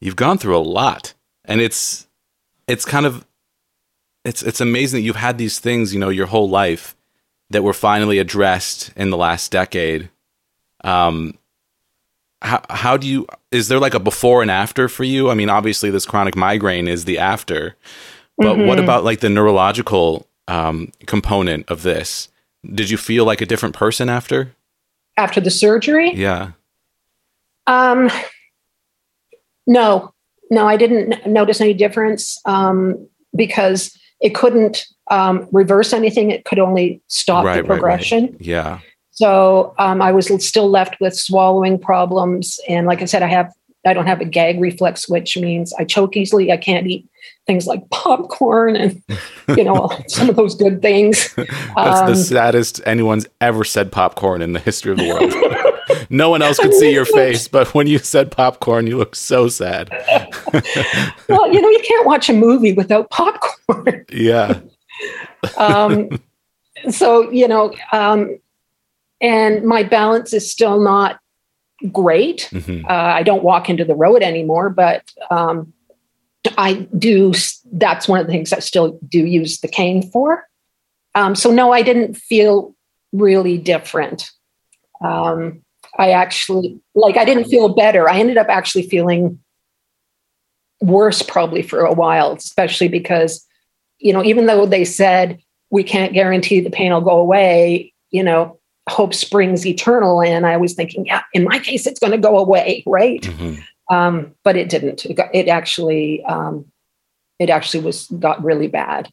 [0.00, 1.14] you've gone through a lot.
[1.44, 2.06] And it's
[2.66, 3.26] it's kind of
[4.24, 6.94] it's it's amazing that you've had these things, you know, your whole life
[7.50, 10.10] that were finally addressed in the last decade.
[10.84, 11.34] Um
[12.42, 15.30] how how do you is there like a before and after for you?
[15.30, 17.76] I mean, obviously this chronic migraine is the after,
[18.36, 18.66] but mm-hmm.
[18.66, 22.28] what about like the neurological um, component of this?
[22.64, 24.54] Did you feel like a different person after?
[25.16, 26.12] After the surgery?
[26.14, 26.52] Yeah.
[27.66, 28.10] Um,
[29.66, 30.14] no,
[30.50, 36.30] no, I didn't notice any difference um, because it couldn't um, reverse anything.
[36.30, 38.24] It could only stop right, the progression.
[38.24, 38.40] Right, right.
[38.40, 38.80] Yeah.
[39.18, 42.60] So um, I was still left with swallowing problems.
[42.68, 43.52] And like I said, I have
[43.84, 46.52] I don't have a gag reflex, which means I choke easily.
[46.52, 47.08] I can't eat
[47.44, 49.02] things like popcorn and
[49.56, 51.34] you know some of those good things.
[51.34, 56.06] That's um, the saddest anyone's ever said popcorn in the history of the world.
[56.10, 59.48] no one else could see your face, but when you said popcorn, you look so
[59.48, 59.90] sad.
[61.28, 64.04] well, you know, you can't watch a movie without popcorn.
[64.12, 64.60] yeah.
[65.56, 66.08] um,
[66.88, 68.38] so you know, um,
[69.20, 71.18] and my balance is still not
[71.92, 72.48] great.
[72.52, 72.84] Mm-hmm.
[72.86, 75.72] Uh, I don't walk into the road anymore, but um,
[76.56, 77.32] I do.
[77.72, 80.46] That's one of the things I still do use the cane for.
[81.14, 82.74] Um, so no, I didn't feel
[83.12, 84.30] really different.
[85.00, 85.62] Um,
[85.98, 88.08] I actually like I didn't feel better.
[88.08, 89.38] I ended up actually feeling
[90.80, 93.44] worse probably for a while, especially because
[93.98, 98.22] you know even though they said we can't guarantee the pain will go away, you
[98.22, 98.57] know
[98.88, 100.22] hope springs eternal.
[100.22, 103.22] And I was thinking, yeah, in my case, it's going to go away, right?
[103.22, 103.94] Mm-hmm.
[103.94, 105.06] Um, but it didn't.
[105.06, 106.66] It, got, it actually, um,
[107.38, 109.10] it actually was got really bad.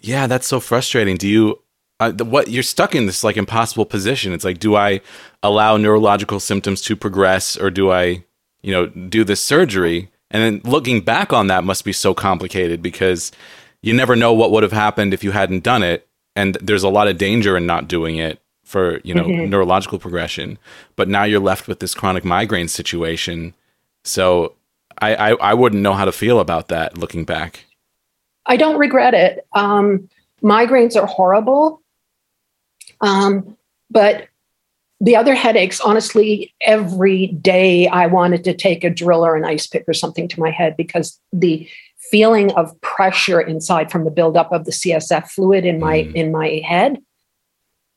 [0.00, 1.16] Yeah, that's so frustrating.
[1.16, 1.60] Do you?
[2.00, 4.32] Uh, the, what you're stuck in this like impossible position.
[4.32, 5.00] It's like, do I
[5.42, 8.24] allow neurological symptoms to progress, or do I,
[8.62, 10.10] you know, do this surgery?
[10.30, 13.30] And then looking back on that must be so complicated because
[13.82, 16.88] you never know what would have happened if you hadn't done it, and there's a
[16.88, 19.50] lot of danger in not doing it for you know mm-hmm.
[19.50, 20.58] neurological progression
[20.96, 23.54] but now you're left with this chronic migraine situation
[24.02, 24.54] so
[25.00, 27.66] I, I, I wouldn't know how to feel about that looking back
[28.46, 30.08] i don't regret it um,
[30.42, 31.82] migraines are horrible
[33.00, 33.56] um,
[33.90, 34.28] but
[35.00, 39.66] the other headaches honestly every day i wanted to take a drill or an ice
[39.66, 41.68] pick or something to my head because the
[42.10, 46.14] feeling of pressure inside from the buildup of the csf fluid in my mm.
[46.14, 46.98] in my head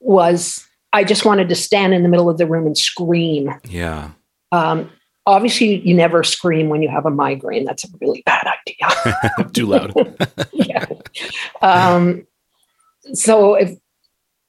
[0.07, 3.53] was I just wanted to stand in the middle of the room and scream.
[3.67, 4.11] Yeah.
[4.51, 4.89] Um,
[5.25, 7.65] obviously, you never scream when you have a migraine.
[7.65, 9.49] That's a really bad idea.
[9.53, 9.93] Too loud.
[10.53, 10.85] yeah.
[11.61, 12.25] Um,
[13.13, 13.77] so if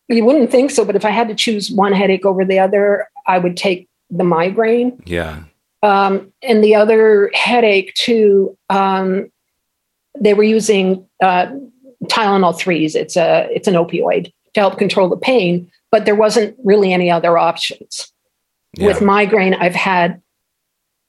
[0.09, 3.09] you wouldn't think so, but if I had to choose one headache over the other,
[3.27, 5.03] I would take the migraine.
[5.05, 5.43] Yeah.
[5.83, 8.57] Um, and the other headache too.
[8.71, 9.31] Um,
[10.19, 11.53] they were using uh,
[12.05, 12.95] Tylenol threes.
[12.95, 17.11] It's a it's an opioid to help control the pain, but there wasn't really any
[17.11, 18.13] other options.
[18.77, 18.87] Yeah.
[18.89, 20.21] With migraine, I've had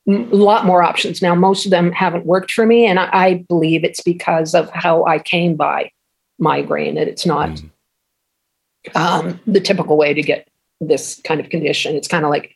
[0.08, 1.36] a lot more options now.
[1.36, 5.06] Most of them haven't worked for me, and I, I believe it's because of how
[5.06, 5.92] I came by
[6.40, 6.98] migraine.
[6.98, 8.96] And it's not Mm.
[8.96, 10.48] um, the typical way to get
[10.80, 11.96] this kind of condition.
[11.96, 12.56] It's kind of like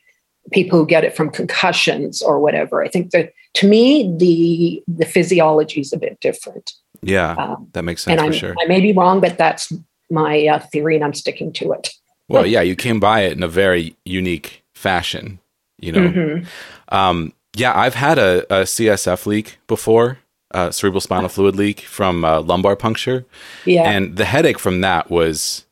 [0.52, 2.82] people who get it from concussions or whatever.
[2.82, 6.72] I think that to me, the the physiology is a bit different.
[7.02, 7.32] Yeah.
[7.32, 8.54] Um, That makes sense and I'm, sure.
[8.58, 9.70] I may be wrong, but that's
[10.10, 11.90] my uh, theory, and I'm sticking to it.
[12.28, 15.38] Well, yeah, you came by it in a very unique fashion,
[15.78, 16.08] you know.
[16.08, 16.46] Mhm.
[16.88, 20.18] Um, yeah, I've had a, a CSF leak before,
[20.52, 23.24] uh, cerebral spinal fluid leak from uh, lumbar puncture,
[23.64, 23.88] Yeah.
[23.90, 25.64] and the headache from that was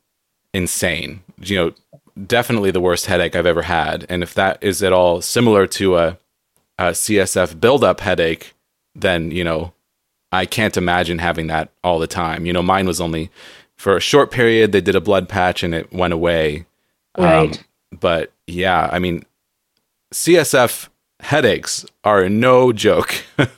[0.53, 1.21] insane.
[1.41, 1.73] You know,
[2.27, 4.05] definitely the worst headache I've ever had.
[4.09, 6.17] And if that is at all similar to a,
[6.77, 8.53] a CSF buildup headache,
[8.95, 9.73] then you know,
[10.31, 12.45] I can't imagine having that all the time.
[12.45, 13.29] You know, mine was only
[13.77, 14.71] for a short period.
[14.71, 16.65] They did a blood patch and it went away.
[17.15, 17.63] Um, Right.
[17.99, 19.23] but yeah, I mean,
[20.13, 23.13] CSF headaches are no joke.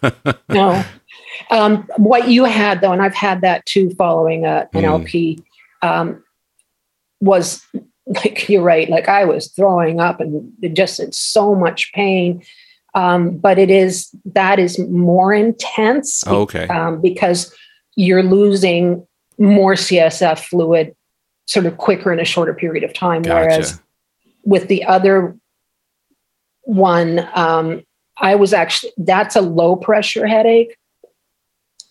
[0.50, 0.84] no.
[1.52, 5.02] Um, what you had though, and I've had that too, following a, an Mm.
[5.02, 5.40] LP,
[5.82, 6.24] um,
[7.22, 7.66] was
[8.08, 8.90] like you're right.
[8.90, 12.44] Like I was throwing up and just in so much pain.
[12.94, 16.68] Um, but it is that is more intense Oh, okay.
[16.68, 17.54] um, because
[17.96, 19.06] you're losing
[19.38, 20.96] more CSF fluid
[21.48, 23.24] sort of quicker in a shorter period of time.
[23.24, 23.82] Whereas
[24.44, 25.36] with the other
[26.62, 27.84] one, um,
[28.18, 30.78] I was actually, that's a low pressure headache.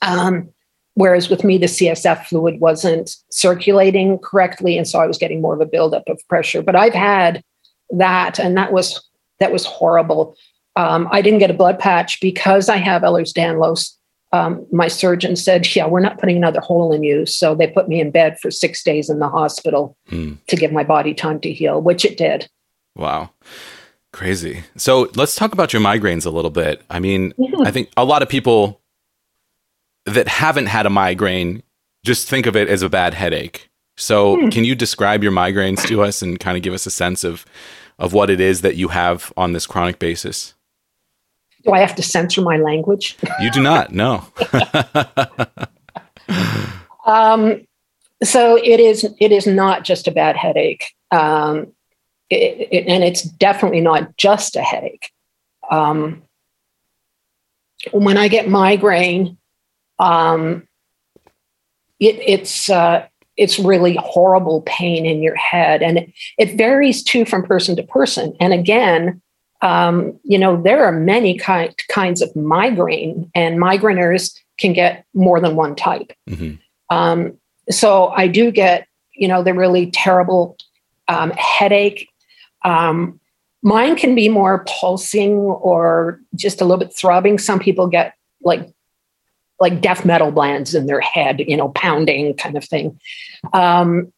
[0.03, 0.49] Um,
[0.95, 4.76] whereas with me, the CSF fluid wasn't circulating correctly.
[4.76, 6.62] And so I was getting more of a buildup of pressure.
[6.62, 7.42] But I've had
[7.90, 9.03] that, and that was,
[9.38, 10.36] that was horrible.
[10.76, 13.92] Um, I didn't get a blood patch because I have Ehlers-Danlos.
[14.35, 17.89] Um, my surgeon said, "Yeah, we're not putting another hole in you." So they put
[17.89, 20.32] me in bed for six days in the hospital Hmm.
[20.49, 22.49] to give my body time to heal, which it did.
[22.97, 23.30] Wow.
[24.12, 24.62] Crazy.
[24.76, 26.82] So let's talk about your migraines a little bit.
[26.91, 27.61] I mean, Yeah.
[27.64, 28.80] I think a lot of people
[30.07, 31.62] that haven't had a migraine
[32.05, 33.68] just think of it as a bad headache.
[33.97, 34.49] So Hmm.
[34.51, 37.45] can you describe your migraines to us and kind of give us a sense of
[37.99, 40.54] of what it is that you have on this chronic basis?
[41.65, 43.17] Do I have to censor my language?
[43.41, 43.93] You do not.
[43.93, 44.25] No.
[47.07, 47.67] Um,
[48.23, 49.07] so it is.
[49.21, 51.67] It is not just a bad headache, um,
[52.31, 55.11] it, it- and it's definitely not just a headache.
[55.71, 56.23] Um,
[57.93, 59.37] when I get migraine,
[59.99, 60.67] um,
[62.01, 63.07] it, it's uh,
[63.37, 67.83] it's really horrible pain in your head, and it, it varies too from person to
[67.83, 68.35] person.
[68.41, 69.21] And again,
[69.65, 75.41] um, you know, there are many ki- kinds of migraine, and migraineurs can get more
[75.41, 76.12] than one type.
[76.29, 76.59] Mhm.
[76.91, 77.39] Um,
[77.71, 80.59] so I do get, you know, the really terrible
[81.09, 82.09] um, headache.
[82.62, 83.19] Um,
[83.62, 87.39] mine can be more pulsing or just a little bit throbbing.
[87.39, 88.69] Some people get like
[89.61, 93.01] like death metal bands in their head, you know, pounding kind of thing.
[93.55, 94.12] Um,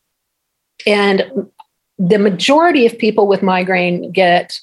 [0.87, 1.25] and
[1.99, 4.59] the majority of people with migraine get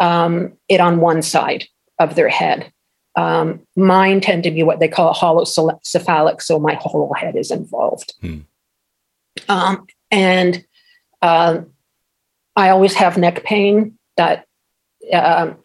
[0.00, 1.66] um, it on one side
[1.98, 2.72] of their head.
[3.16, 7.50] Um, mine tend to be what they call a holocephalic, so my whole head is
[7.50, 8.14] involved.
[8.20, 8.40] Hmm.
[9.48, 10.64] Um, and
[11.22, 11.60] uh,
[12.54, 14.46] I always have neck pain that
[15.12, 15.56] um,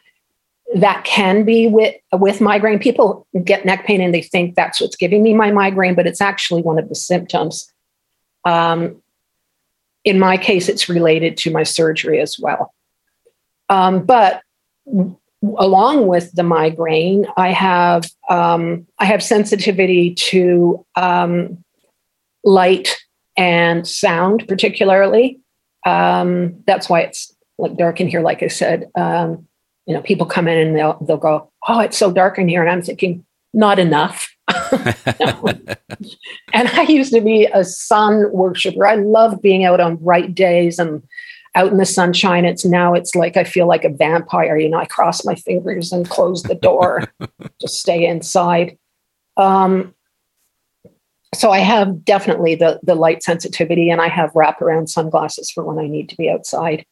[0.76, 2.80] that can be with with migraine.
[2.80, 6.22] People get neck pain and they think that's what's giving me my migraine, but it's
[6.22, 7.72] actually one of the symptoms.
[8.46, 9.02] Um,
[10.04, 12.74] in my case, it's related to my surgery as well.
[13.70, 14.42] Um, but
[15.58, 21.64] along with the migraine, I have um, I have sensitivity to um,
[22.44, 22.98] light
[23.38, 25.40] and sound, particularly.
[25.86, 28.22] Um, that's why it's like dark in here.
[28.22, 29.48] Like I said, um,
[29.86, 32.62] you know, people come in and they'll they'll go, "Oh, it's so dark in here,"
[32.62, 34.30] and I'm thinking, not enough.
[34.48, 35.78] and
[36.54, 38.86] I used to be a sun worshiper.
[38.86, 41.04] I love being out on bright days and
[41.56, 42.46] out in the sunshine.
[42.46, 44.58] It's now it's like I feel like a vampire.
[44.58, 47.04] You know, I cross my fingers and close the door,
[47.62, 48.78] just stay inside.
[49.38, 49.94] Um,
[51.34, 55.84] so I have definitely the the light sensitivity, and I have wraparound sunglasses for when
[55.84, 56.86] I need to be outside.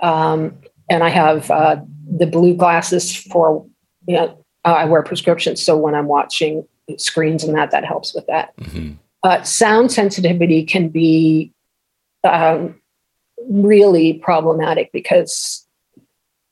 [0.00, 0.58] Um,
[0.90, 1.76] and I have uh,
[2.10, 3.66] the blue glasses for
[4.06, 8.14] you know uh, I wear prescriptions, so when I'm watching screens and that, that helps
[8.14, 8.56] with that.
[8.56, 8.96] Mhm.
[9.22, 11.52] Uh, sound sensitivity can be
[12.24, 12.77] um,
[13.48, 15.66] really problematic because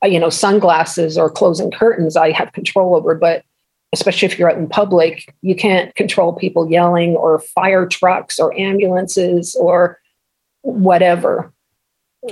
[0.04, 3.14] uh, you know, sunglasses or closing curtains, I have control over.
[3.14, 3.44] But
[3.92, 8.56] especially if you're out in public, you can't control people yelling or fire trucks or
[8.58, 9.98] ambulances or
[10.62, 11.52] whatever.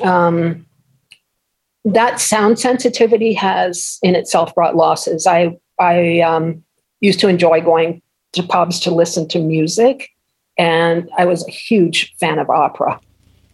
[0.03, 0.67] Um,
[1.87, 5.27] that sound sensitivity has in itself brought losses.
[5.27, 6.63] I I um,
[7.01, 8.03] used to enjoy going
[8.33, 10.11] to pubs to listen to music,
[10.59, 13.01] and I was a huge fan of opera.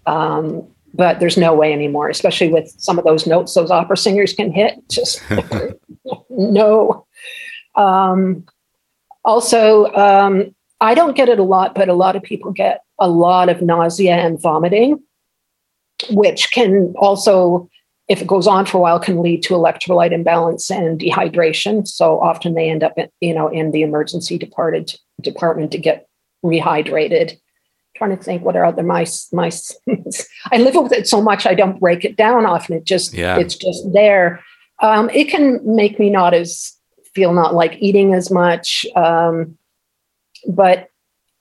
[0.07, 4.32] Um, but there's no way anymore, especially with some of those notes those opera singers
[4.32, 4.76] can hit.
[4.91, 5.22] Just
[6.30, 7.07] no.
[7.76, 8.45] Um,
[9.24, 13.09] also, um, I don't get it a lot, but a lot of people get a
[13.09, 15.01] lot of nausea and vomiting,
[16.11, 17.68] which can also,
[18.09, 21.86] if it goes on for a while, can lead to electrolyte imbalance and dehydration.
[21.86, 26.09] So often they end up, in, you know, in the emergency departed department to get
[26.45, 27.38] rehydrated
[28.01, 29.51] trying to think what are other my my
[30.53, 32.76] I live with it so much I don't break it down often.
[32.76, 33.36] It just yeah.
[33.36, 34.42] it's just there.
[34.80, 36.76] Um, it can make me not as
[37.14, 39.59] feel not like eating as much, um,
[40.48, 40.88] but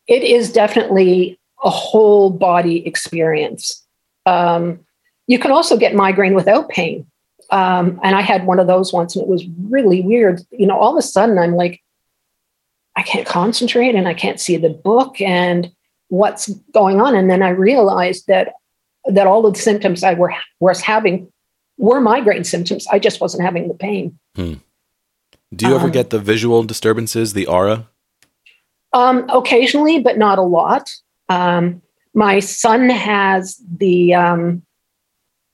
[0.07, 3.85] it is definitely a whole body experience.
[4.25, 4.81] Um,
[5.27, 7.05] you can also get migraine without pain.
[7.51, 10.41] Um, and I had one of those once and it was really weird.
[10.51, 11.81] You know, all of a sudden I'm like,
[12.97, 15.21] I can't concentrate and I can't see the book.
[15.21, 15.71] And
[16.09, 17.15] what's going on.
[17.15, 18.53] And then I realized that
[19.05, 21.31] that all of the symptoms I were was having
[21.77, 22.85] were migraine symptoms.
[22.87, 24.19] I just wasn't having the pain.
[24.35, 24.55] Hmm.
[25.55, 27.87] Do you um, ever get the visual disturbances, the aura?
[28.93, 30.91] Um, occasionally, but not a lot.
[31.29, 31.81] Um,
[32.13, 34.63] my son has the um,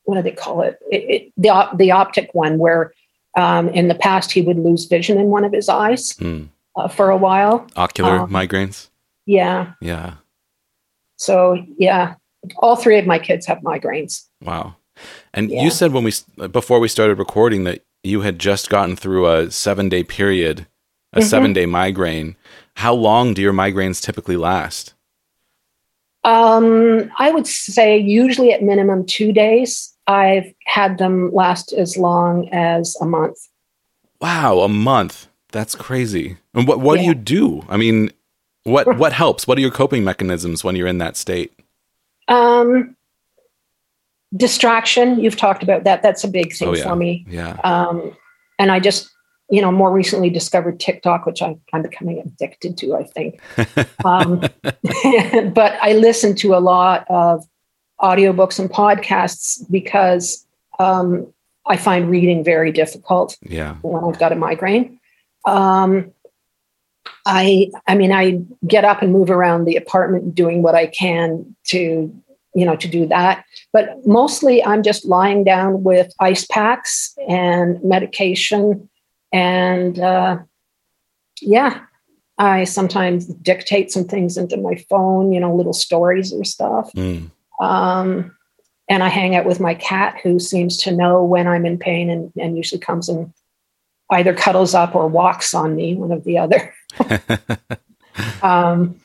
[0.03, 0.79] what do they call it?
[0.91, 2.93] it, it the the optic one, where
[3.37, 6.45] um, in the past he would lose vision in one of his eyes hmm.
[6.75, 7.67] uh, for a while.
[7.75, 8.89] Ocular um, migraines.
[9.25, 9.73] Yeah.
[9.81, 10.15] Yeah.
[11.17, 12.15] So yeah,
[12.57, 14.27] all three of my kids have migraines.
[14.41, 14.75] Wow.
[15.33, 15.63] And yeah.
[15.63, 16.13] you said when we
[16.47, 20.67] before we started recording that you had just gotten through a 7-day period,
[21.13, 21.45] a mm-hmm.
[21.45, 22.35] 7-day migraine.
[22.75, 24.93] How long do your migraines typically last?
[26.23, 29.93] Um, I would say usually at minimum 2 days.
[30.07, 33.37] I've had them last as long as a month.
[34.21, 35.27] Wow, a month.
[35.51, 36.37] That's crazy.
[36.53, 37.03] And what what yeah.
[37.03, 37.65] do you do?
[37.69, 38.11] I mean,
[38.65, 39.47] what what helps?
[39.47, 41.57] What are your coping mechanisms when you're in that state?
[42.27, 42.95] Um,
[44.35, 45.19] distraction.
[45.19, 46.01] You've talked about that.
[46.01, 46.83] That's a big thing oh, yeah.
[46.83, 47.25] for me.
[47.29, 47.59] Yeah.
[47.63, 48.15] Um,
[48.57, 49.09] and I just,
[49.49, 52.95] you know, more recently discovered TikTok, which I, am becoming addicted to.
[52.95, 53.39] I think.
[54.05, 54.39] um,
[55.53, 57.47] but I listen to a lot of
[58.01, 60.45] audiobooks and podcasts because
[60.79, 61.31] um,
[61.67, 63.37] I find reading very difficult.
[63.41, 63.75] Yeah.
[63.83, 64.99] When I've got a migraine.
[65.45, 66.11] Um,
[67.25, 71.55] I I mean I get up and move around the apartment doing what I can
[71.65, 72.13] to
[72.55, 77.83] you know to do that but mostly I'm just lying down with ice packs and
[77.83, 78.89] medication
[79.31, 80.37] and uh,
[81.41, 81.81] yeah
[82.37, 87.29] I sometimes dictate some things into my phone you know little stories or stuff mm.
[87.59, 88.35] um,
[88.87, 92.09] and I hang out with my cat who seems to know when I'm in pain
[92.09, 93.33] and, and usually comes and
[94.11, 96.73] either cuddles up or walks on me, one of the other.
[98.41, 98.95] um,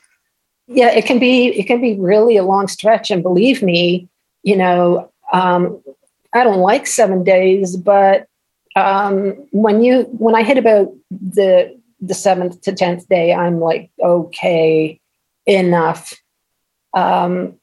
[0.67, 4.07] yeah, it can be it can be really a long stretch, and believe me,
[4.43, 5.81] you know, um,
[6.33, 8.27] I don't like seven days, but
[8.75, 13.91] um, when you when I hit about the the seventh to tenth day, I'm like,
[14.01, 14.99] okay,
[15.45, 16.13] enough.
[16.93, 17.55] Um,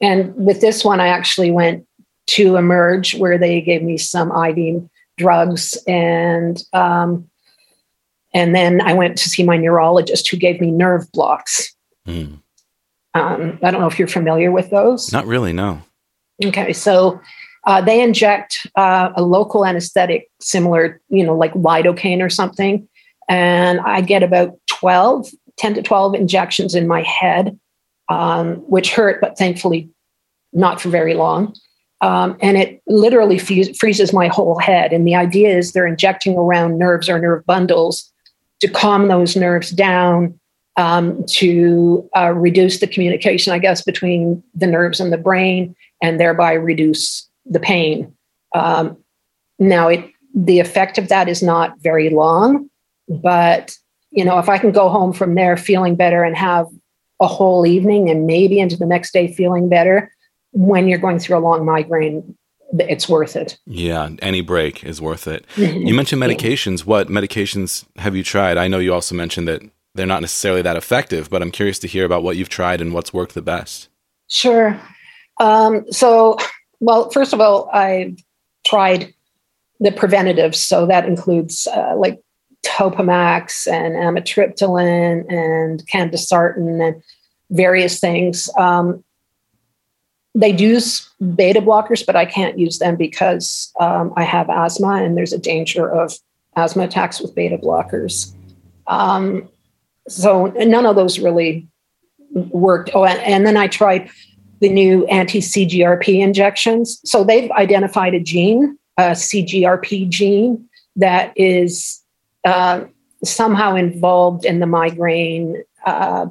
[0.00, 1.86] and with this one, I actually went
[2.28, 7.28] to Emerge, where they gave me some IV drugs and um,
[8.32, 11.74] and then I went to see my neurologist who gave me nerve blocks.
[12.06, 12.38] Mm.
[13.14, 15.12] Um, I don't know if you're familiar with those.
[15.12, 15.82] Not really, no.
[16.44, 17.20] Okay, so
[17.64, 22.88] uh, they inject uh, a local anesthetic similar, you know, like lidocaine or something.
[23.28, 25.28] And I get about 12,
[25.58, 27.58] 10 to 12 injections in my head,
[28.08, 29.90] um, which hurt, but thankfully
[30.52, 31.54] not for very long.
[32.00, 34.92] Um, and it literally freezes my whole head.
[34.92, 38.09] And the idea is they're injecting around nerves or nerve bundles
[38.60, 40.38] to calm those nerves down,
[40.76, 46.18] um, to uh, reduce the communication, I guess, between the nerves and the brain, and
[46.18, 48.14] thereby reduce the pain.
[48.54, 48.96] Um,
[49.58, 50.04] now, it,
[50.34, 52.70] the effect of that is not very long,
[53.08, 53.76] but
[54.10, 56.66] you know, if I can go home from there feeling better and have
[57.20, 60.12] a whole evening and maybe into the next day feeling better,
[60.52, 62.36] when you're going through a long migraine,
[62.78, 63.58] it's worth it.
[63.66, 65.44] Yeah, any break is worth it.
[65.56, 66.84] You mentioned medications.
[66.84, 68.58] What medications have you tried?
[68.58, 69.62] I know you also mentioned that
[69.94, 72.92] they're not necessarily that effective, but I'm curious to hear about what you've tried and
[72.92, 73.88] what's worked the best.
[74.28, 74.80] Sure.
[75.40, 76.36] Um, so,
[76.78, 78.18] well, first of all, I've
[78.64, 79.12] tried
[79.80, 80.60] the preventatives.
[80.60, 82.20] So that includes uh, like
[82.64, 87.02] Topamax and amitriptyline and candesartan and
[87.50, 88.50] various things.
[88.56, 89.02] Um,
[90.34, 95.16] they use beta blockers, but I can't use them because um, I have asthma and
[95.16, 96.14] there's a danger of
[96.56, 98.32] asthma attacks with beta blockers.
[98.86, 99.48] Um,
[100.08, 101.68] so none of those really
[102.32, 102.90] worked.
[102.94, 104.10] Oh, and, and then I tried
[104.60, 107.00] the new anti CGRP injections.
[107.04, 112.02] So they've identified a gene, a CGRP gene, that is
[112.44, 112.84] uh,
[113.24, 116.26] somehow involved in the migraine, uh,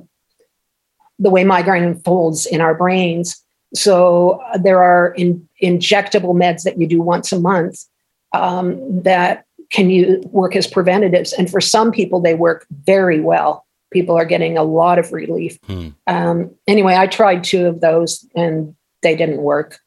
[1.18, 3.44] the way migraine unfolds in our brains.
[3.74, 7.86] So uh, there are in, injectable meds that you do once a month
[8.34, 11.34] um, that can you work as preventatives.
[11.34, 13.66] And for some people, they work very well.
[13.92, 15.58] People are getting a lot of relief.
[15.66, 15.90] Hmm.
[16.08, 19.80] Um, anyway, I tried two of those and they didn't work.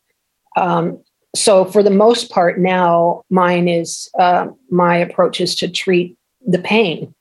[0.56, 1.02] Um,
[1.34, 6.16] so for the most part now, mine is uh, my approach is to treat
[6.46, 7.14] the pain.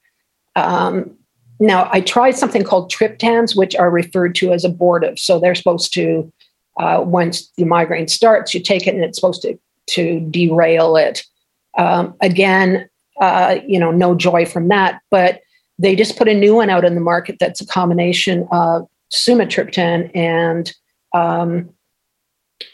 [0.56, 1.18] Um,
[1.60, 5.20] now, I tried something called triptans, which are referred to as abortive.
[5.20, 6.32] So they're supposed to
[6.80, 9.58] uh, once the migraine starts, you take it and it's supposed to
[9.88, 11.24] to derail it.
[11.78, 15.02] Um, again, uh, you know, no joy from that.
[15.10, 15.42] But
[15.80, 20.12] they just put a new one out in the market that's a combination of sumatriptan
[20.16, 20.74] and
[21.14, 21.70] um,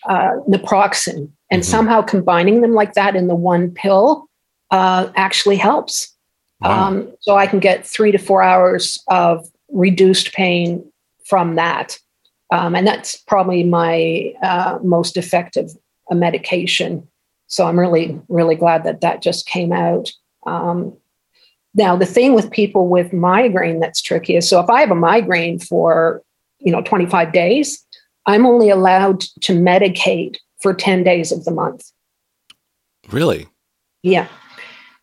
[0.07, 1.71] uh, naproxen, and mm-hmm.
[1.71, 4.27] somehow combining them like that in the one pill
[4.71, 6.13] uh, actually helps.
[6.59, 6.87] Wow.
[6.87, 10.91] Um, so I can get three to four hours of reduced pain
[11.25, 11.99] from that.
[12.51, 15.71] Um, and that's probably my uh, most effective
[16.09, 17.07] uh, medication.
[17.47, 20.11] So I'm really, really glad that that just came out.
[20.45, 20.95] Um,
[21.75, 24.95] now, the thing with people with migraine that's tricky is so if I have a
[24.95, 26.23] migraine for,
[26.59, 27.85] you know, 25 days,
[28.25, 31.91] I'm only allowed to medicate for 10 days of the month.
[33.09, 33.47] Really?
[34.03, 34.27] Yeah.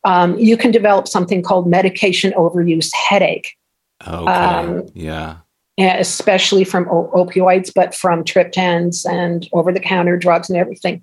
[0.05, 3.57] Um, you can develop something called medication overuse headache.
[4.07, 4.33] Okay.
[4.33, 5.39] Um, yeah
[5.79, 11.03] especially from opioids, but from triptans and over the counter drugs and everything.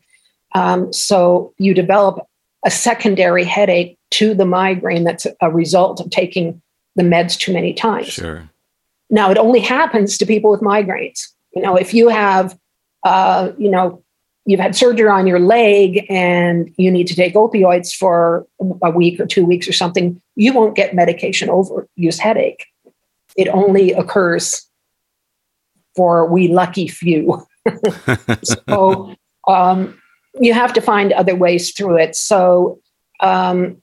[0.53, 2.26] Um, so you develop
[2.65, 6.61] a secondary headache to the migraine that's a result of taking
[6.95, 8.07] the meds too many times.
[8.07, 8.49] Sure.
[9.09, 11.28] Now, it only happens to people with migraines.
[11.55, 12.57] You know, if you have,
[13.03, 14.03] uh, you know,
[14.45, 18.45] you've had surgery on your leg and you need to take opioids for
[18.82, 22.67] a week or two weeks or something, you won't get medication overuse headache
[23.36, 24.67] it only occurs
[25.95, 27.45] for we lucky few.
[28.43, 29.15] so
[29.47, 29.99] um,
[30.39, 32.15] you have to find other ways through it.
[32.15, 32.79] So,
[33.19, 33.82] um,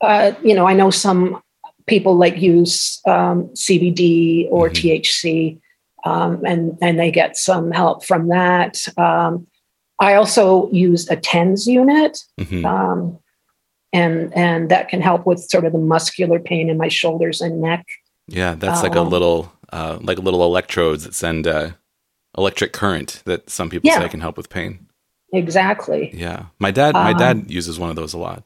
[0.00, 1.42] uh, you know, I know some
[1.86, 4.88] people like use um, CBD or mm-hmm.
[4.88, 5.60] THC,
[6.04, 8.86] um, and and they get some help from that.
[8.98, 9.46] Um,
[10.00, 12.18] I also use a TENS unit.
[12.40, 12.64] Mm-hmm.
[12.64, 13.18] Um,
[13.92, 17.60] and and that can help with sort of the muscular pain in my shoulders and
[17.60, 17.86] neck.
[18.32, 21.72] Yeah, that's like a um, little uh, like little electrodes that send uh,
[22.36, 24.86] electric current that some people yeah, say can help with pain.
[25.32, 26.10] Exactly.
[26.14, 28.44] Yeah, my dad my dad um, uses one of those a lot.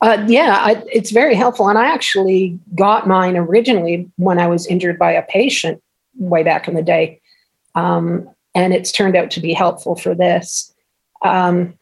[0.00, 4.66] Uh, yeah, I, it's very helpful, and I actually got mine originally when I was
[4.66, 5.82] injured by a patient
[6.14, 7.20] way back in the day,
[7.74, 10.72] um, and it's turned out to be helpful for this.
[11.22, 11.76] Um,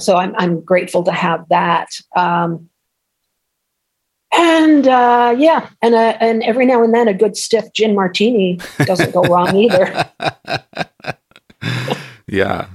[0.00, 1.90] so I'm I'm grateful to have that.
[2.16, 2.68] Um,
[4.32, 8.58] and uh, yeah, and uh, and every now and then a good stiff gin martini
[8.84, 10.08] doesn't go wrong either.
[12.26, 12.68] yeah,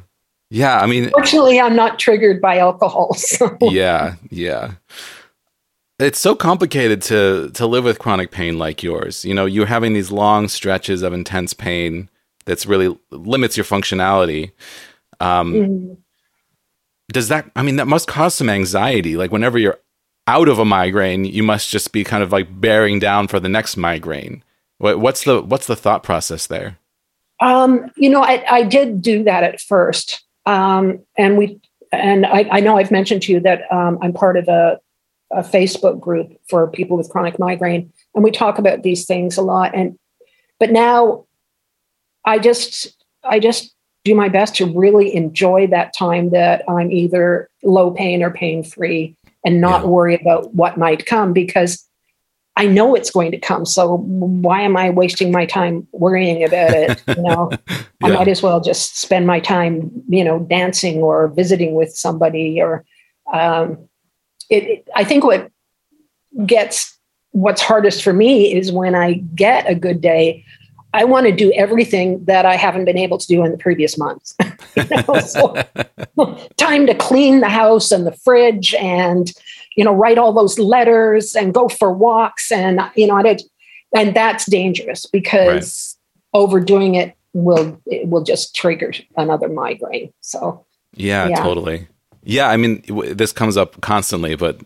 [0.49, 0.79] yeah.
[0.79, 3.13] I mean, fortunately, I'm not triggered by alcohol.
[3.17, 3.57] So.
[3.61, 4.73] Yeah, yeah.
[5.99, 9.23] It's so complicated to to live with chronic pain like yours.
[9.23, 12.09] You know, you're having these long stretches of intense pain
[12.45, 14.51] that's really limits your functionality.
[15.19, 15.93] Um, mm-hmm.
[17.11, 17.51] Does that?
[17.55, 19.15] I mean, that must cause some anxiety.
[19.15, 19.79] Like whenever you're
[20.27, 23.49] out of a migraine, you must just be kind of like bearing down for the
[23.49, 24.43] next migraine.
[24.77, 26.77] What's the what's the thought process there?
[27.39, 31.59] Um, you know, I, I, did do that at first, um, and we
[31.91, 34.79] and I, I, know I've mentioned to you that um, I'm part of a,
[35.31, 39.41] a Facebook group for people with chronic migraine, and we talk about these things a
[39.41, 39.73] lot.
[39.73, 39.97] And
[40.59, 41.25] but now,
[42.25, 47.49] I just I just do my best to really enjoy that time that I'm either
[47.63, 49.15] low pain or pain free
[49.45, 49.87] and not yeah.
[49.87, 51.87] worry about what might come because
[52.57, 53.65] I know it's going to come.
[53.65, 57.01] So why am I wasting my time worrying about it?
[57.07, 57.83] You know, yeah.
[58.03, 62.61] I might as well just spend my time, you know, dancing or visiting with somebody.
[62.61, 62.85] Or
[63.31, 63.87] um,
[64.49, 65.49] it, it, I think what
[66.45, 66.97] gets
[67.31, 70.43] what's hardest for me is when I get a good day.
[70.93, 73.97] I want to do everything that I haven't been able to do in the previous
[73.97, 74.35] months.
[75.31, 75.55] so,
[76.57, 79.31] time to clean the house and the fridge and,
[79.75, 82.51] you know, write all those letters and go for walks.
[82.51, 83.17] And, you know,
[83.95, 85.97] and that's dangerous because
[86.33, 86.41] right.
[86.41, 90.11] overdoing it will, it will just trigger another migraine.
[90.19, 91.87] So, yeah, yeah, totally.
[92.23, 92.49] Yeah.
[92.49, 92.83] I mean,
[93.15, 94.59] this comes up constantly, but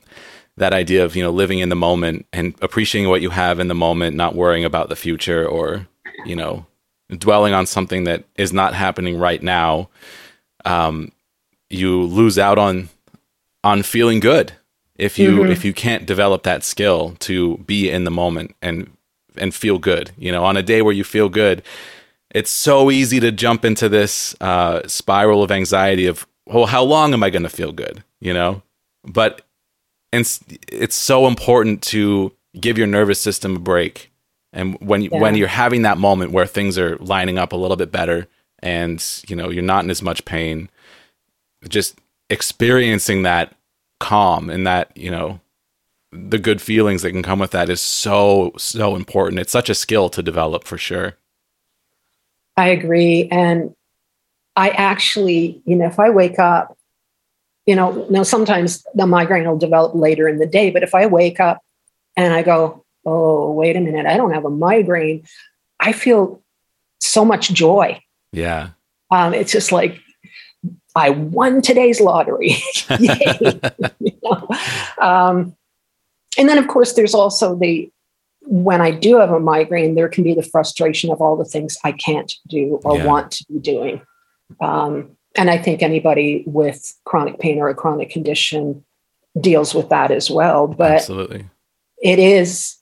[0.58, 3.68] that idea of, you know, living in the moment and appreciating what you have in
[3.68, 5.88] the moment, not worrying about the future or,
[6.26, 6.66] you know,
[7.10, 9.90] dwelling on something that is not happening right now,
[10.66, 11.12] um,
[11.70, 12.90] you lose out on
[13.64, 14.54] on feeling good
[14.96, 15.52] if you mm-hmm.
[15.52, 18.92] if you can't develop that skill to be in the moment and
[19.38, 20.12] and feel good.
[20.18, 21.64] You know, on a day where you feel good,
[22.32, 27.14] it's so easy to jump into this uh, spiral of anxiety of, well, how long
[27.14, 28.04] am I going to feel good?
[28.20, 28.62] You know,
[29.04, 29.42] but
[30.12, 34.12] it's it's so important to give your nervous system a break
[34.56, 35.20] and when yeah.
[35.20, 38.28] when you're having that moment where things are lining up a little bit better
[38.60, 40.70] and you know you're not in as much pain
[41.70, 42.00] just
[42.30, 43.56] experiencing that
[44.00, 45.40] calm and that you know
[46.12, 49.40] the good feelings that can come with that is so so important.
[49.40, 51.18] It's such a skill to develop for sure.
[52.58, 53.28] I agree.
[53.30, 53.76] And
[54.56, 56.78] i actually you know if i wake up
[57.66, 61.06] you know now sometimes the migraine will develop later in the day but if i
[61.06, 61.62] wake up
[62.16, 65.24] and i go oh, wait a minute, I don't have a migraine.
[65.80, 66.42] I feel
[67.00, 68.02] so much joy.
[68.32, 68.70] Yeah.
[69.12, 70.00] Um, it's just like,
[70.96, 72.56] I won today's lottery.
[73.00, 73.40] Yay.
[74.00, 74.48] you know?
[75.00, 75.56] um,
[76.38, 77.90] and then, of course, there's also the
[78.48, 81.78] when I do have a migraine, there can be the frustration of all the things
[81.84, 83.06] I can't do or yeah.
[83.06, 84.02] want to be doing.
[84.62, 88.86] Um, and I think anybody with chronic pain or a chronic condition
[89.40, 90.68] deals with that as well.
[90.68, 91.46] But Absolutely.
[92.02, 92.78] it is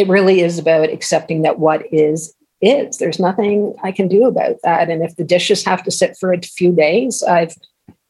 [0.00, 2.98] it really is about accepting that what is is.
[2.98, 4.88] There's nothing I can do about that.
[4.88, 7.54] And if the dishes have to sit for a few days, I've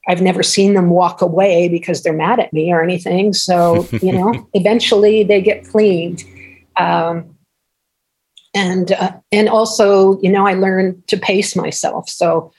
[0.09, 3.33] I've never seen them walk away because they're mad at me or anything.
[3.33, 6.25] So you know, eventually they get cleaned.
[6.77, 7.37] Um,
[8.55, 12.09] and uh, and also, you know, I learned to pace myself.
[12.09, 12.53] So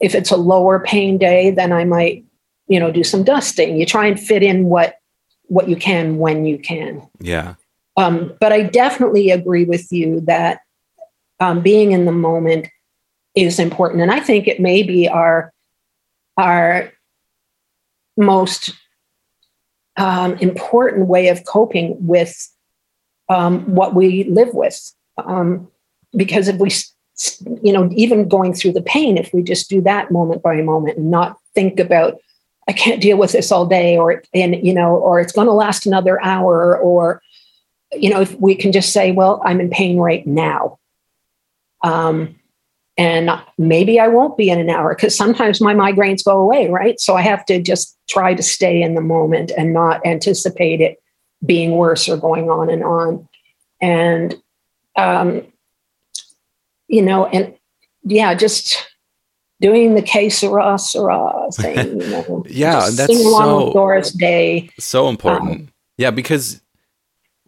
[0.00, 2.24] if it's a lower pain day, then I might,
[2.68, 3.78] you know, do some dusting.
[3.78, 4.96] You try and fit in what
[5.44, 7.06] what you can when you can.
[7.20, 7.54] Yeah.
[7.98, 10.60] Um, but I definitely agree with you that
[11.40, 12.68] um, being in the moment
[13.34, 15.52] is important, and I think it may be our
[16.36, 16.92] our
[18.16, 18.70] most
[19.96, 22.48] um, important way of coping with
[23.28, 24.94] um, what we live with.
[25.16, 25.68] Um,
[26.16, 26.70] because if we,
[27.62, 30.98] you know, even going through the pain, if we just do that moment by moment
[30.98, 32.18] and not think about
[32.68, 35.52] I can't deal with this all day, or and you know, or it's going to
[35.52, 37.22] last another hour, or
[37.92, 40.78] you know, if we can just say, well, I'm in pain right now.
[41.82, 42.38] Um,
[42.96, 46.98] and maybe I won't be in an hour because sometimes my migraines go away, right?
[46.98, 51.00] So I have to just try to stay in the moment and not anticipate it
[51.46, 53.28] being worse or going on and on.
[53.80, 54.34] And,
[54.96, 55.46] um,
[56.88, 57.54] you know, and
[58.02, 58.84] yeah, just
[59.60, 62.44] doing the que sera, sera thing, you know.
[62.48, 64.70] yeah, that's so, Doris Day.
[64.80, 65.50] So important.
[65.50, 66.60] Um, yeah, because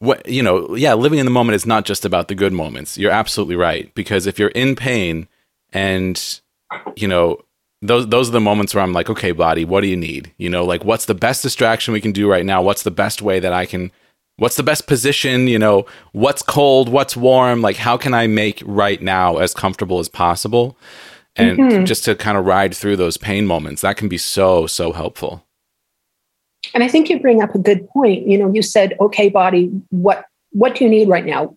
[0.00, 2.98] what you know, yeah, living in the moment is not just about the good moments.
[2.98, 5.28] You're absolutely right because if you're in pain
[5.72, 6.40] and
[6.96, 7.38] you know,
[7.82, 10.32] those those are the moments where I'm like, okay, body, what do you need?
[10.38, 12.62] You know, like what's the best distraction we can do right now?
[12.62, 13.92] What's the best way that I can
[14.36, 18.62] what's the best position, you know, what's cold, what's warm, like how can I make
[18.64, 20.78] right now as comfortable as possible?
[21.36, 21.84] And mm-hmm.
[21.84, 25.44] just to kind of ride through those pain moments, that can be so so helpful.
[26.74, 28.26] And I think you bring up a good point.
[28.26, 31.56] You know, you said, okay, body, what what do you need right now?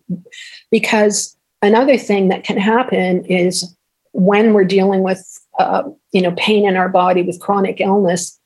[0.70, 3.76] Because another thing that can happen is
[4.12, 5.26] when we're dealing with
[5.58, 8.38] uh, you know pain in our body with chronic illness,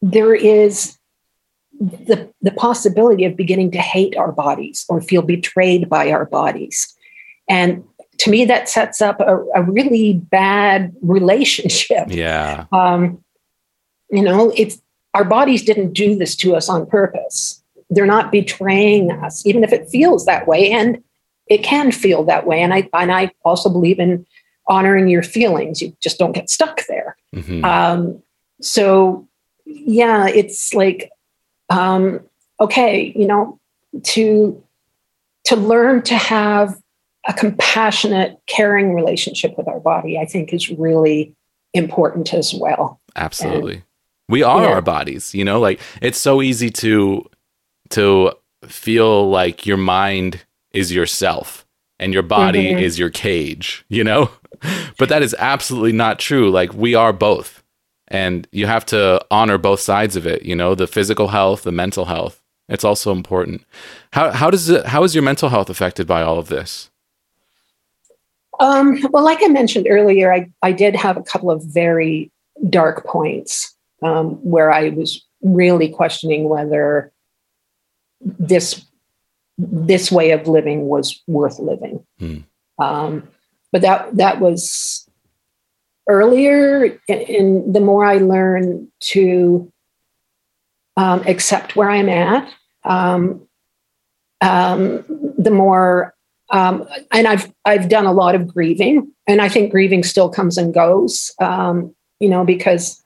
[0.00, 0.96] there is
[1.80, 6.94] the, the possibility of beginning to hate our bodies or feel betrayed by our bodies.
[7.48, 7.84] And
[8.18, 12.06] to me, that sets up a, a really bad relationship.
[12.08, 12.66] Yeah.
[12.72, 13.24] Um,
[14.10, 14.80] you know, it's
[15.14, 17.62] our bodies didn't do this to us on purpose.
[17.90, 20.70] They're not betraying us, even if it feels that way.
[20.70, 21.02] And
[21.46, 22.60] it can feel that way.
[22.62, 24.26] And I and I also believe in
[24.66, 25.82] honoring your feelings.
[25.82, 27.16] You just don't get stuck there.
[27.34, 27.64] Mm-hmm.
[27.64, 28.22] Um,
[28.60, 29.28] so
[29.66, 31.10] yeah, it's like
[31.68, 32.20] um,
[32.60, 33.58] okay, you know,
[34.04, 34.62] to
[35.44, 36.80] to learn to have
[37.26, 41.34] a compassionate, caring relationship with our body, I think is really
[41.72, 43.00] important as well.
[43.16, 43.74] Absolutely.
[43.74, 43.82] And,
[44.32, 44.70] we are yeah.
[44.70, 47.28] our bodies, you know, like it's so easy to
[47.90, 48.32] to
[48.64, 51.66] feel like your mind is yourself
[51.98, 52.78] and your body mm-hmm.
[52.78, 54.30] is your cage, you know?
[54.98, 56.50] but that is absolutely not true.
[56.50, 57.62] Like we are both.
[58.08, 61.72] And you have to honor both sides of it, you know, the physical health, the
[61.72, 62.42] mental health.
[62.70, 63.66] It's also important.
[64.14, 66.90] How how does it how is your mental health affected by all of this?
[68.60, 72.30] Um, well, like I mentioned earlier, I, I did have a couple of very
[72.70, 77.12] dark points um, where I was really questioning whether
[78.20, 78.84] this
[79.58, 82.04] this way of living was worth living.
[82.18, 82.38] Hmm.
[82.78, 83.28] Um,
[83.70, 85.08] but that that was
[86.08, 89.72] earlier, and the more I learned to
[90.96, 92.52] um, accept where I'm at,
[92.84, 93.46] um,
[94.40, 95.04] um,
[95.38, 96.14] the more
[96.50, 100.58] um, and I've I've done a lot of grieving, and I think grieving still comes
[100.58, 101.32] and goes.
[101.40, 103.01] Um, you know, because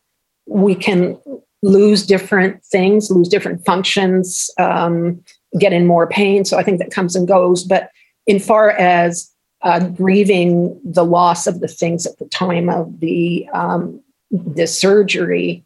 [0.47, 1.19] we can
[1.63, 5.23] lose different things, lose different functions, um,
[5.59, 6.45] get in more pain.
[6.45, 7.65] So I think that comes and goes.
[7.65, 7.91] But
[8.27, 9.31] in far as
[9.63, 15.65] uh, grieving the loss of the things at the time of the um, the surgery,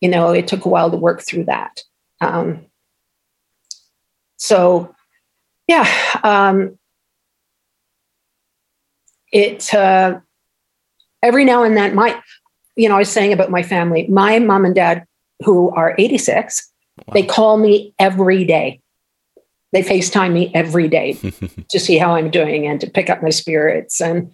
[0.00, 1.82] you know, it took a while to work through that.
[2.20, 2.66] Um,
[4.36, 4.94] so,
[5.68, 5.88] yeah,
[6.22, 6.78] um,
[9.32, 10.20] it uh,
[11.22, 12.20] every now and then my
[12.76, 15.04] you know i was saying about my family my mom and dad
[15.44, 17.14] who are 86 wow.
[17.14, 18.80] they call me every day.
[19.72, 21.12] They facetime me every day
[21.68, 24.30] to see how i'm doing and to pick up my spirits and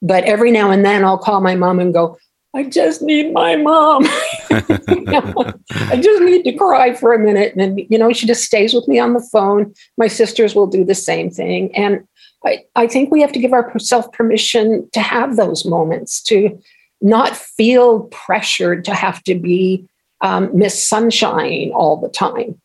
[0.00, 2.16] but every now and then i'll call my mom and go
[2.54, 4.04] i just need my mom.
[4.50, 8.88] I just need to cry for a minute and you know she just stays with
[8.88, 9.72] me on the phone.
[9.96, 11.74] My sisters will do the same thing.
[11.76, 12.00] And
[12.44, 16.58] I, I think we have to give ourselves permission to have those moments, to
[17.00, 19.88] not feel pressured to have to be
[20.20, 22.60] um, Miss Sunshine all the time.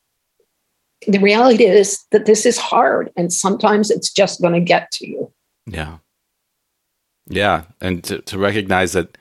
[1.07, 5.07] The reality is that this is hard, and sometimes it's just going to get to
[5.07, 5.31] you.
[5.65, 5.97] Yeah,
[7.27, 9.17] yeah, and to, to recognize that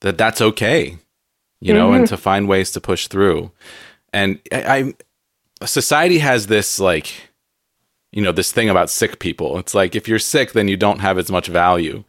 [0.00, 0.98] that that's okay,
[1.60, 2.00] you know, mm-hmm.
[2.00, 3.50] and to find ways to push through.
[4.12, 4.94] And I,
[5.60, 7.12] I society has this like
[8.12, 11.00] you know this thing about sick people it's like if you're sick then you don't
[11.00, 12.04] have as much value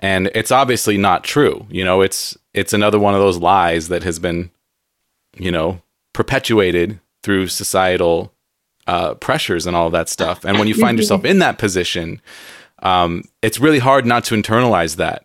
[0.00, 4.02] and it's obviously not true you know it's it's another one of those lies that
[4.02, 4.50] has been
[5.38, 5.80] you know
[6.12, 8.32] perpetuated through societal
[8.86, 12.20] uh, pressures and all that stuff and when you find yourself in that position
[12.82, 15.24] um, it's really hard not to internalize that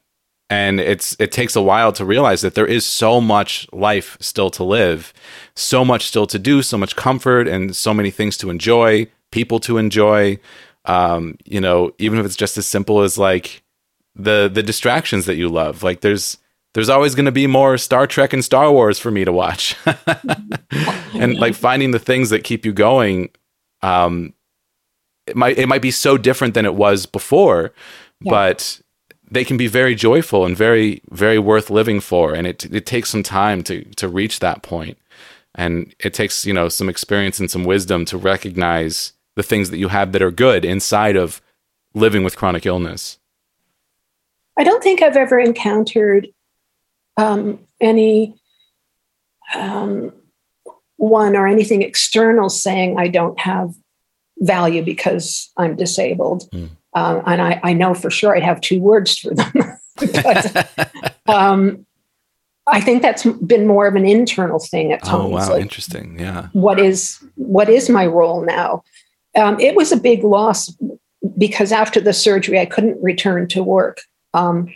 [0.49, 4.51] and it's it takes a while to realize that there is so much life still
[4.51, 5.11] to live
[5.55, 9.59] so much still to do so much comfort and so many things to enjoy people
[9.59, 10.39] to enjoy.
[10.85, 13.63] Um, you know, even if it's just as simple as like
[14.15, 15.83] the the distractions that you love.
[15.83, 16.37] Like there's
[16.73, 19.75] there's always going to be more Star Trek and Star Wars for me to watch,
[21.13, 23.29] and like finding the things that keep you going.
[23.81, 24.33] Um,
[25.27, 27.73] it might it might be so different than it was before,
[28.21, 28.29] yeah.
[28.29, 28.81] but
[29.29, 32.33] they can be very joyful and very very worth living for.
[32.33, 34.97] And it it takes some time to to reach that point,
[35.55, 39.77] and it takes you know some experience and some wisdom to recognize the things that
[39.77, 41.41] you have that are good inside of
[41.93, 43.17] living with chronic illness?
[44.57, 46.27] I don't think I've ever encountered
[47.17, 48.35] um, any
[49.53, 50.13] um,
[50.97, 53.73] one or anything external saying I don't have
[54.39, 56.49] value because I'm disabled.
[56.51, 56.69] Mm.
[56.93, 59.53] Um, and I, I, know for sure I'd have two words for them.
[59.97, 61.85] but, um,
[62.67, 65.23] I think that's been more of an internal thing at times.
[65.25, 66.17] Oh wow, like, interesting.
[66.17, 66.47] Yeah.
[66.53, 68.83] What is what is my role now?
[69.35, 70.73] um, it was a big loss
[71.37, 74.01] because after the surgery, I couldn't return to work.
[74.35, 74.73] Um,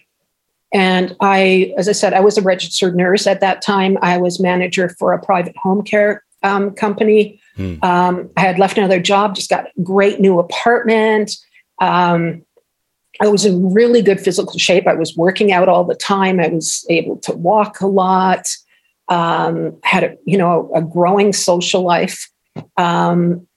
[0.74, 3.97] and I, as I said, I was a registered nurse at that time.
[4.01, 7.41] I was manager for a private home care um, company.
[7.55, 7.76] Hmm.
[7.82, 11.36] Um, I had left another job, just got a great new apartment.
[11.82, 12.43] Um,
[13.20, 14.88] I was in really good physical shape.
[14.88, 16.39] I was working out all the time.
[16.39, 18.47] I was able to walk a lot.
[19.10, 22.30] Um, had a you know a growing social life.
[22.78, 23.47] Um,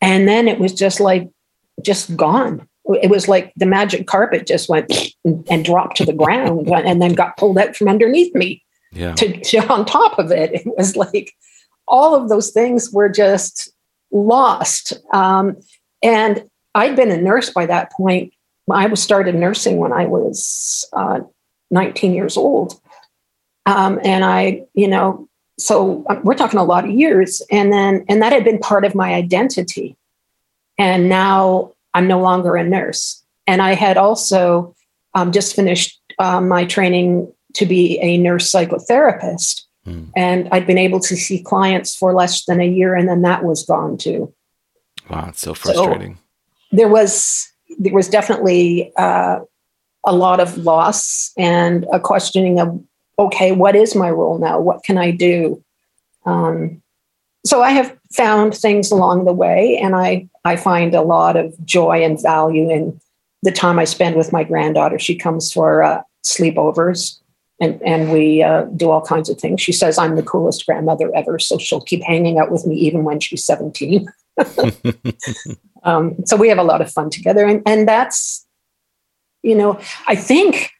[0.00, 1.30] and then it was just like,
[1.82, 2.68] just gone.
[3.00, 4.92] It was like the magic carpet just went
[5.24, 8.62] and dropped to the ground and then got pulled out from underneath me
[8.92, 9.14] yeah.
[9.14, 10.52] to, to on top of it.
[10.52, 11.32] It was like
[11.86, 13.72] all of those things were just
[14.10, 14.92] lost.
[15.12, 15.56] Um,
[16.02, 18.32] and I'd been a nurse by that point.
[18.70, 21.20] I was started nursing when I was uh,
[21.70, 22.80] 19 years old.
[23.66, 25.28] Um, and I, you know,
[25.58, 28.84] so um, we're talking a lot of years and then and that had been part
[28.84, 29.96] of my identity
[30.78, 34.74] and now i'm no longer a nurse and i had also
[35.14, 40.10] um, just finished um, my training to be a nurse psychotherapist mm.
[40.16, 43.44] and i'd been able to see clients for less than a year and then that
[43.44, 44.32] was gone too
[45.08, 46.20] wow it's so frustrating so
[46.72, 49.40] there was there was definitely uh,
[50.04, 52.80] a lot of loss and a questioning of,
[53.18, 54.60] okay, what is my role now?
[54.60, 55.62] What can I do?
[56.26, 56.82] Um,
[57.44, 61.54] so I have found things along the way, and I I find a lot of
[61.64, 63.00] joy and value in
[63.42, 64.98] the time I spend with my granddaughter.
[64.98, 67.18] She comes for uh, sleepovers,
[67.60, 69.60] and and we uh, do all kinds of things.
[69.60, 73.04] She says I'm the coolest grandmother ever, so she'll keep hanging out with me even
[73.04, 74.06] when she's 17.
[75.84, 78.46] um, so we have a lot of fun together, and and that's
[79.42, 80.70] you know I think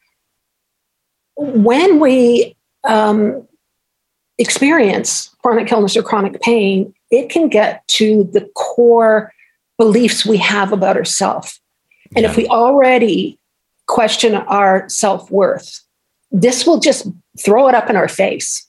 [1.37, 3.47] when we um,
[4.37, 9.31] experience chronic illness or chronic pain, it can get to the core
[9.77, 11.59] beliefs we have about ourselves.
[12.15, 12.29] And yeah.
[12.29, 13.39] if we already
[13.87, 15.81] question our self worth,
[16.31, 17.07] this will just
[17.43, 18.67] throw it up in our face.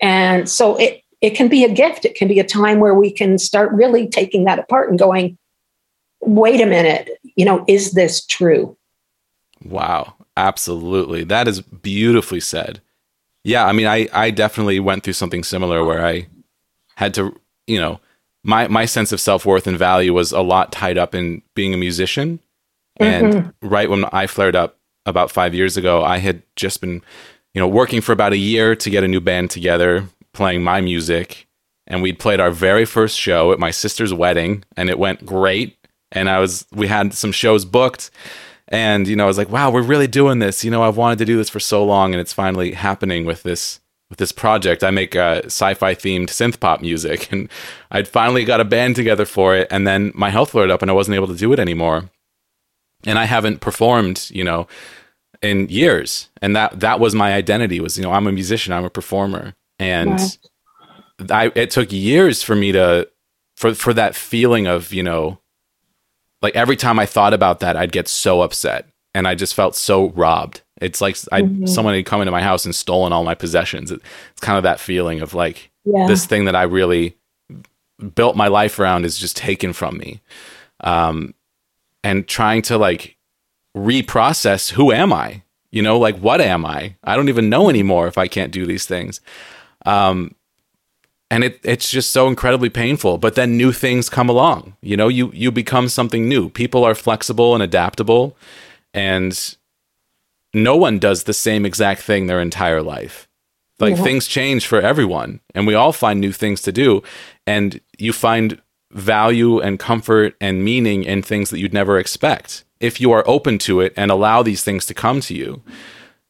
[0.00, 2.04] And so it, it can be a gift.
[2.04, 5.38] It can be a time where we can start really taking that apart and going,
[6.20, 8.76] wait a minute, you know, is this true?
[9.64, 11.24] Wow, absolutely.
[11.24, 12.80] That is beautifully said.
[13.44, 16.26] Yeah, I mean, I I definitely went through something similar where I
[16.96, 18.00] had to, you know,
[18.44, 21.74] my my sense of self worth and value was a lot tied up in being
[21.74, 22.40] a musician.
[22.98, 23.68] And mm-hmm.
[23.68, 27.02] right when I flared up about five years ago, I had just been,
[27.54, 30.80] you know, working for about a year to get a new band together, playing my
[30.80, 31.46] music,
[31.86, 35.76] and we'd played our very first show at my sister's wedding, and it went great.
[36.12, 38.10] And I was, we had some shows booked,
[38.68, 41.18] and you know i was like wow we're really doing this you know i've wanted
[41.18, 44.84] to do this for so long and it's finally happening with this with this project
[44.84, 47.28] i make a sci-fi themed synth pop music.
[47.32, 47.48] And
[47.90, 50.90] i'd finally got a band together for it and then my health flared up and
[50.90, 52.10] i wasn't able to do it anymore.
[53.04, 54.66] And i haven't performed you know
[55.42, 56.30] in years.
[56.40, 59.54] And that that was my identity was you know i'm a musician i'm a performer.
[59.78, 60.18] And
[61.30, 63.08] I, it took years for me to
[63.56, 65.40] for for that feeling of you know
[66.42, 68.86] like every time I thought about that, I'd get so upset.
[69.14, 70.62] And I just felt so robbed.
[70.80, 71.66] It's like I mm-hmm.
[71.66, 73.90] someone had come into my house and stolen all my possessions.
[73.90, 74.00] It,
[74.32, 76.06] it's kind of that feeling of like yeah.
[76.06, 77.16] this thing that I really
[78.14, 80.20] built my life around is just taken from me.
[80.80, 81.34] Um,
[82.04, 83.16] and trying to like
[83.76, 85.42] reprocess who am I?
[85.70, 86.96] You know, like what am I?
[87.04, 89.20] I don't even know anymore if I can't do these things.
[89.84, 90.34] Um,
[91.30, 95.08] and it it's just so incredibly painful but then new things come along you know
[95.08, 98.36] you you become something new people are flexible and adaptable
[98.94, 99.56] and
[100.56, 103.28] no one does the same exact thing their entire life
[103.78, 104.04] like mm-hmm.
[104.04, 107.02] things change for everyone and we all find new things to do
[107.46, 108.60] and you find
[108.92, 113.58] value and comfort and meaning in things that you'd never expect if you are open
[113.58, 115.62] to it and allow these things to come to you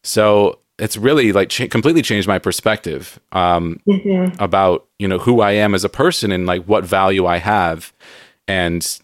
[0.03, 4.43] so it's really like completely changed my perspective um, mm-hmm.
[4.43, 7.93] about you know who I am as a person and like what value I have
[8.47, 9.01] and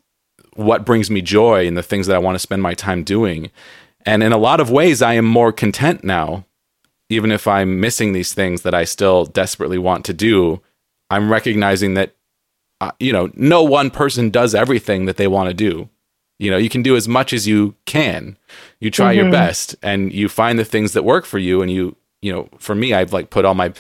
[0.55, 3.51] what brings me joy and the things that I want to spend my time doing.
[4.05, 6.45] And in a lot of ways, I am more content now,
[7.09, 10.61] even if I'm missing these things that I still desperately want to do.
[11.11, 12.15] I'm recognizing that
[12.81, 15.89] uh, you know no one person does everything that they want to do.
[16.39, 18.39] You know you can do as much as you can.
[18.81, 19.25] You try mm-hmm.
[19.25, 21.63] your best and you find the things that work for you.
[21.63, 23.73] And you you know for me i've like put all my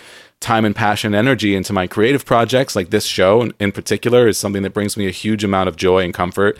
[0.42, 2.76] time and passion and energy into my creative projects.
[2.76, 6.04] Like this show in particular is something that brings me a huge amount of joy
[6.04, 6.58] and comfort.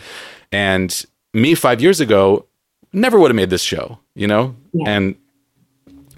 [0.51, 2.47] And me five years ago
[2.93, 4.89] never would have made this show you know yeah.
[4.89, 5.15] and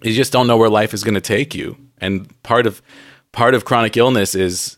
[0.02, 2.82] you just don't know where life is going to take you and part of
[3.32, 4.78] part of chronic illness is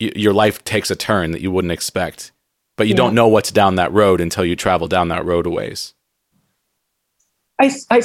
[0.00, 2.32] y- your life takes a turn that you wouldn't expect
[2.76, 2.96] but you yeah.
[2.96, 5.94] don't know what's down that road until you travel down that road a ways.
[7.60, 8.02] I, I,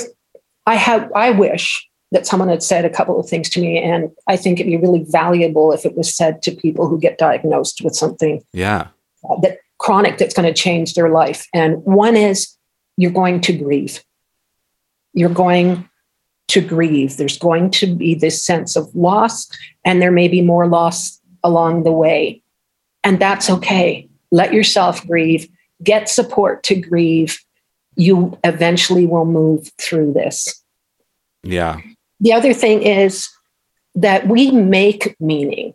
[0.66, 4.12] I have, I wish that someone had said a couple of things to me, and
[4.28, 7.82] I think it'd be really valuable if it was said to people who get diagnosed
[7.84, 8.44] with something.
[8.54, 8.88] Yeah.
[9.42, 11.48] That chronic that's going to change their life.
[11.54, 12.57] And one is
[12.98, 14.04] you're going to grieve.
[15.14, 15.90] You're going
[16.50, 17.18] to grieve.
[17.18, 19.50] There's going to be this sense of loss,
[19.86, 22.42] and there may be more loss along the way.
[23.04, 25.48] And that's okay let yourself grieve,
[25.84, 27.40] get support to grieve.
[27.96, 30.64] You eventually will move through this.
[31.44, 31.80] Yeah.
[32.20, 33.30] The other thing is
[33.96, 35.74] that we make meaning.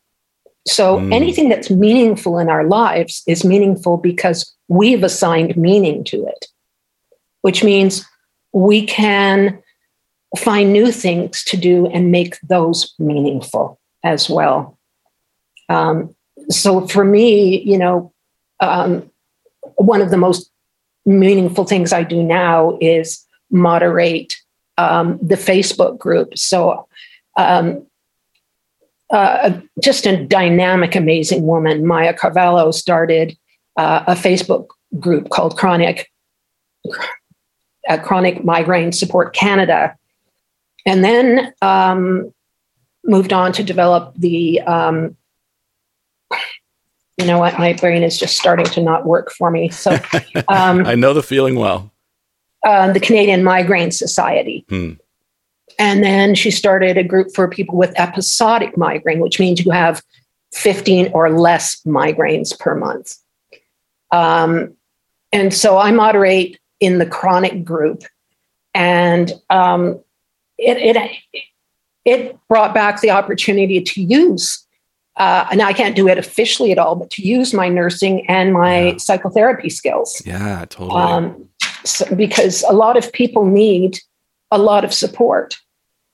[0.66, 1.12] So mm.
[1.12, 6.46] anything that's meaningful in our lives is meaningful because we've assigned meaning to it,
[7.42, 8.04] which means
[8.52, 9.62] we can
[10.38, 14.78] find new things to do and make those meaningful as well.
[15.68, 16.14] Um,
[16.48, 18.12] so for me, you know,
[18.60, 19.10] um,
[19.76, 20.50] one of the most
[21.04, 24.34] meaningful things I do now is moderate
[24.78, 26.36] um, the Facebook group.
[26.38, 26.88] So,
[27.36, 27.86] um,
[29.10, 33.36] uh, just a dynamic, amazing woman, Maya Carvalho, started
[33.76, 34.68] uh, a Facebook
[34.98, 36.08] group called Chronic
[37.88, 39.96] uh, Chronic Migraine Support Canada,
[40.86, 42.32] and then um,
[43.04, 44.60] moved on to develop the.
[44.62, 45.16] Um,
[47.18, 47.58] you know what?
[47.58, 49.68] My brain is just starting to not work for me.
[49.68, 49.92] So
[50.48, 51.92] um, I know the feeling well.
[52.64, 54.64] Uh, the Canadian Migraine Society.
[54.68, 54.92] Hmm.
[55.78, 60.02] And then she started a group for people with episodic migraine, which means you have
[60.52, 63.16] 15 or less migraines per month.
[64.10, 64.74] Um,
[65.32, 68.02] and so I moderate in the chronic group.
[68.74, 70.00] And um,
[70.58, 71.42] it, it,
[72.04, 74.66] it brought back the opportunity to use,
[75.16, 78.52] uh, and I can't do it officially at all, but to use my nursing and
[78.52, 78.96] my yeah.
[78.96, 80.20] psychotherapy skills.
[80.26, 81.00] Yeah, totally.
[81.00, 81.48] Um,
[81.84, 84.00] so, because a lot of people need
[84.50, 85.56] a lot of support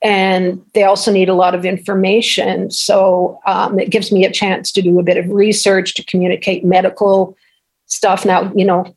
[0.02, 2.70] and they also need a lot of information.
[2.70, 6.62] So um, it gives me a chance to do a bit of research to communicate
[6.62, 7.36] medical
[7.86, 8.26] stuff.
[8.26, 8.94] Now, you know,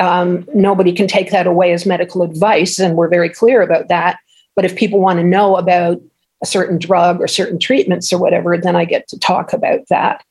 [0.00, 4.18] um, nobody can take that away as medical advice, and we're very clear about that.
[4.54, 6.00] But if people want to know about
[6.42, 10.24] a certain drug or certain treatments or whatever, then I get to talk about that.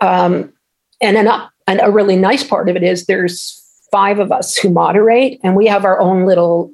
[0.00, 0.52] Um,
[1.00, 1.28] and, an,
[1.66, 5.56] and a really nice part of it is there's five of us who moderate, and
[5.56, 6.72] we have our own little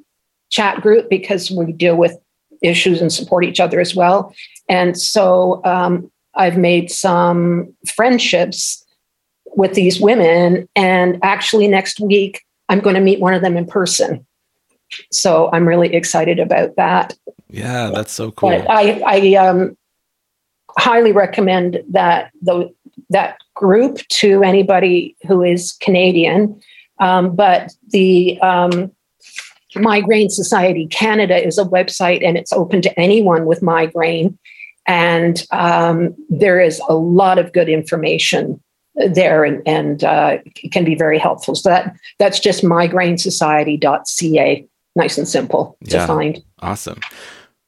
[0.49, 2.17] chat group because we deal with
[2.61, 4.33] issues and support each other as well.
[4.69, 8.80] And so um, I've made some friendships
[9.55, 10.67] with these women.
[10.75, 14.25] And actually, next week, I'm going to meet one of them in person.
[15.11, 17.15] So I'm really excited about that.
[17.49, 18.49] Yeah, that's so cool.
[18.49, 19.77] But I, I um,
[20.77, 22.73] highly recommend that the,
[23.09, 26.61] that group to anybody who is Canadian.
[26.99, 28.91] Um, but the um,
[29.75, 34.37] Migraine Society Canada is a website and it's open to anyone with migraine.
[34.87, 38.61] And um, there is a lot of good information
[38.95, 40.37] there and, and uh,
[40.71, 41.53] can be very helpful.
[41.55, 44.67] So that that's just migrainesociety.ca.
[44.93, 46.43] Nice and simple to yeah, find.
[46.59, 46.99] Awesome.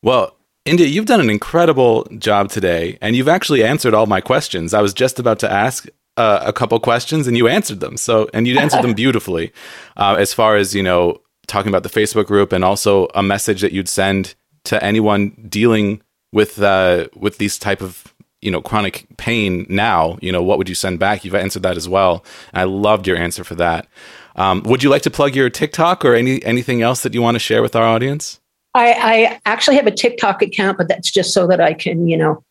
[0.01, 4.74] Well, India, you've done an incredible job today, and you've actually answered all my questions.
[4.74, 7.97] I was just about to ask uh, a couple questions, and you answered them.
[7.97, 9.51] So, and you answered them beautifully.
[9.95, 13.61] Uh, as far as you know, talking about the Facebook group and also a message
[13.61, 16.01] that you'd send to anyone dealing
[16.32, 18.12] with uh, with these type of
[18.44, 20.18] you know chronic pain now.
[20.22, 21.24] You know, what would you send back?
[21.24, 22.24] You've answered that as well.
[22.54, 23.88] And I loved your answer for that.
[24.36, 27.36] Um, would you like to plug your TikTok or any anything else that you want
[27.36, 28.39] to share with our audience?
[28.76, 32.18] I, I actually have a TikTok account, but that's just so that I can you
[32.18, 32.44] know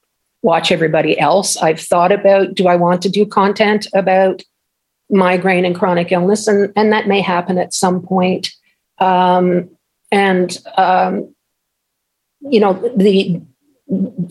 [0.42, 1.56] watch everybody else.
[1.56, 4.42] I've thought about do I want to do content about
[5.10, 8.52] migraine and chronic illness, and and that may happen at some point.
[8.98, 9.70] Um,
[10.12, 11.34] and um,
[12.40, 13.40] you know the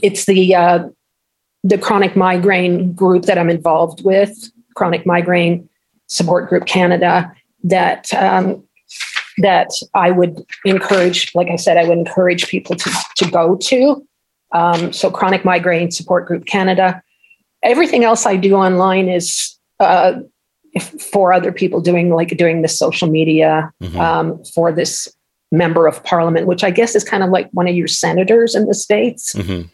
[0.02, 0.90] it's the uh,
[1.64, 5.68] the chronic migraine group that I'm involved with, Chronic Migraine
[6.08, 7.32] Support Group Canada,
[7.64, 8.64] that um,
[9.38, 11.34] that I would encourage.
[11.36, 14.08] Like I said, I would encourage people to to go to.
[14.54, 17.02] Um, so, Chronic Migraine Support Group Canada.
[17.64, 20.14] Everything else I do online is uh,
[20.80, 24.00] for other people doing like doing the social media mm-hmm.
[24.00, 25.08] um, for this
[25.52, 28.66] member of parliament, which I guess is kind of like one of your senators in
[28.66, 29.34] the states.
[29.34, 29.68] Mm-hmm.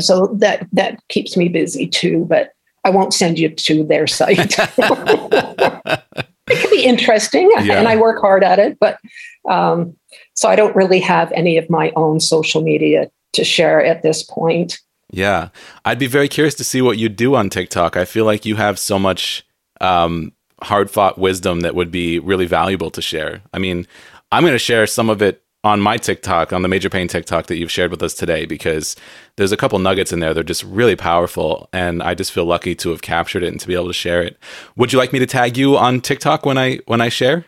[0.00, 2.26] So that that keeps me busy too.
[2.28, 2.52] But
[2.84, 4.38] I won't send you to their site.
[4.58, 6.02] it
[6.48, 7.78] can be interesting, yeah.
[7.78, 8.78] and I work hard at it.
[8.80, 8.98] But
[9.48, 9.96] um,
[10.34, 14.22] so I don't really have any of my own social media to share at this
[14.22, 14.80] point.
[15.12, 15.48] Yeah,
[15.84, 17.96] I'd be very curious to see what you do on TikTok.
[17.96, 19.44] I feel like you have so much
[19.80, 23.42] um, hard fought wisdom that would be really valuable to share.
[23.52, 23.86] I mean,
[24.30, 27.46] I'm going to share some of it on my TikTok, on the Major Pain TikTok
[27.46, 28.96] that you've shared with us today, because
[29.36, 30.32] there's a couple nuggets in there.
[30.32, 31.68] They're just really powerful.
[31.72, 34.22] And I just feel lucky to have captured it and to be able to share
[34.22, 34.38] it.
[34.76, 37.44] Would you like me to tag you on TikTok when I, when I share?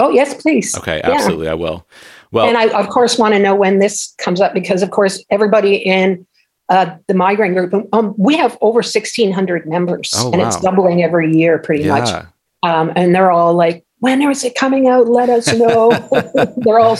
[0.00, 0.76] Oh, yes, please.
[0.76, 1.46] Okay, absolutely.
[1.46, 1.52] Yeah.
[1.52, 1.86] I will.
[2.32, 5.24] Well, and I, of course, want to know when this comes up because, of course,
[5.30, 6.26] everybody in
[6.68, 7.72] uh, the migraine group.
[7.92, 10.48] Um, we have over 1,600 members, oh, and wow.
[10.48, 11.98] it's doubling every year, pretty yeah.
[11.98, 12.26] much.
[12.62, 15.08] Um, and they're all like, "When is it coming out?
[15.08, 15.90] Let us know."
[16.56, 16.98] they're all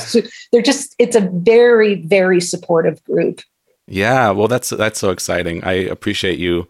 [0.52, 3.40] they're just it's a very very supportive group.
[3.86, 5.64] Yeah, well, that's that's so exciting.
[5.64, 6.68] I appreciate you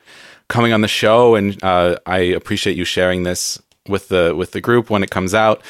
[0.49, 4.61] coming on the show, and uh, I appreciate you sharing this with the with the
[4.61, 5.63] group when it comes out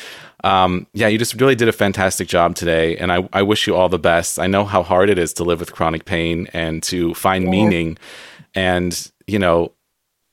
[0.46, 3.74] um, yeah, you just really did a fantastic job today, and I, I wish you
[3.74, 4.38] all the best.
[4.38, 7.50] I know how hard it is to live with chronic pain and to find yeah.
[7.50, 7.98] meaning,
[8.54, 9.72] and you know,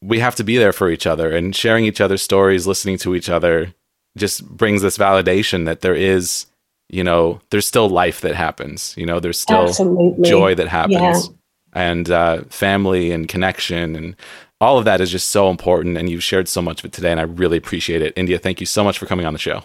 [0.01, 3.15] we have to be there for each other and sharing each other's stories, listening to
[3.15, 3.73] each other,
[4.17, 6.45] just brings this validation that there is,
[6.89, 8.93] you know, there's still life that happens.
[8.97, 10.29] You know, there's still Absolutely.
[10.29, 11.33] joy that happens, yeah.
[11.73, 14.15] and uh, family and connection and
[14.63, 15.97] all of that is just so important.
[15.97, 17.11] And you've shared so much of it today.
[17.11, 18.13] And I really appreciate it.
[18.15, 19.63] India, thank you so much for coming on the show.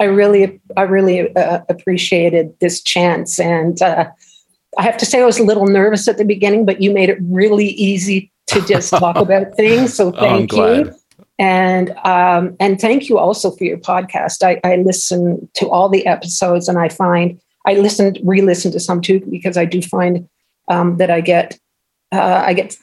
[0.00, 3.38] I really, I really uh, appreciated this chance.
[3.38, 4.10] And uh,
[4.76, 7.08] I have to say, I was a little nervous at the beginning, but you made
[7.08, 9.94] it really easy to just talk about things.
[9.94, 10.94] So thank oh, you.
[11.38, 14.42] And um, and thank you also for your podcast.
[14.42, 19.00] I, I listen to all the episodes, and I find I listened, re-listen to some
[19.00, 20.28] too because I do find
[20.68, 21.58] um, that I get
[22.12, 22.76] uh, I get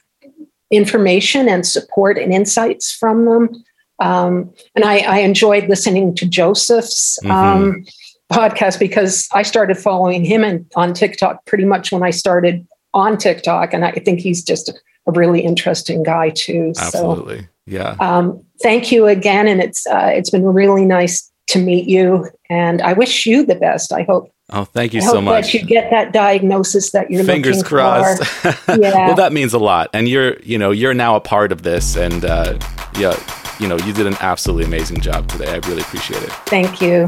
[0.71, 3.63] information and support and insights from them.
[3.99, 7.31] Um, and I, I, enjoyed listening to Joseph's mm-hmm.
[7.31, 7.85] um,
[8.33, 12.65] podcast because I started following him in, on TikTok pretty much when I started
[12.95, 14.73] on TikTok, and I think he's just a,
[15.07, 16.73] a really interesting guy too.
[16.79, 17.95] Absolutely, so, yeah.
[17.99, 22.81] Um, thank you again, and it's uh, it's been really nice to meet you, and
[22.81, 23.91] I wish you the best.
[23.91, 25.45] I hope Oh, thank you I so much.
[25.45, 28.21] That you get that diagnosis that you're Fingers crossed.
[28.67, 29.07] yeah.
[29.07, 31.95] well, that means a lot, and you're, you know, you're now a part of this,
[31.95, 32.59] and uh,
[32.97, 33.17] yeah,
[33.59, 35.51] you know, you did an absolutely amazing job today.
[35.51, 36.31] I really appreciate it.
[36.47, 37.07] Thank you.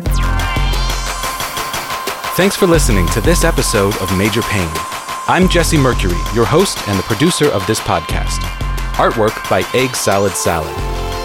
[2.35, 4.69] Thanks for listening to this episode of Major Pain.
[5.27, 8.62] I'm Jesse Mercury, your host and the producer of this podcast.
[8.93, 10.73] Artwork by Egg Salad Salad.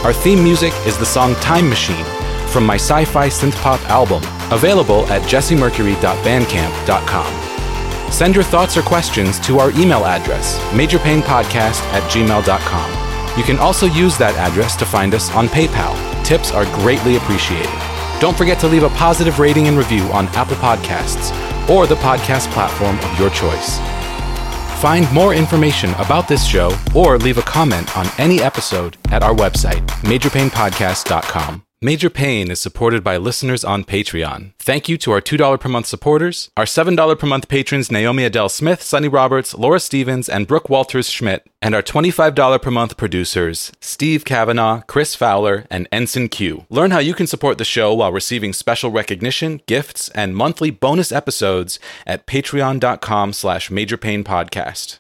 [0.04, 2.04] Our theme music is the song Time Machine
[2.48, 4.22] from my sci fi synth pop album,
[4.52, 8.12] available at jessemmercury.bandcamp.com.
[8.12, 13.38] Send your thoughts or questions to our email address, majorpainpodcast at gmail.com.
[13.38, 15.94] You can also use that address to find us on PayPal.
[16.24, 17.70] Tips are greatly appreciated.
[18.20, 21.30] Don't forget to leave a positive rating and review on Apple Podcasts
[21.68, 23.78] or the podcast platform of your choice.
[24.80, 29.34] Find more information about this show or leave a comment on any episode at our
[29.34, 31.67] website, majorpainpodcast.com.
[31.80, 34.50] Major Pain is supported by listeners on Patreon.
[34.58, 38.48] Thank you to our $2 per month supporters, our $7 per month patrons Naomi Adele
[38.48, 43.70] Smith, Sunny Roberts, Laura Stevens, and Brooke Walters Schmidt, and our $25 per month producers
[43.80, 46.66] Steve Kavanaugh, Chris Fowler, and Ensign Q.
[46.68, 51.12] Learn how you can support the show while receiving special recognition, gifts, and monthly bonus
[51.12, 51.78] episodes
[52.08, 54.98] at patreon.com slash majorpainpodcast.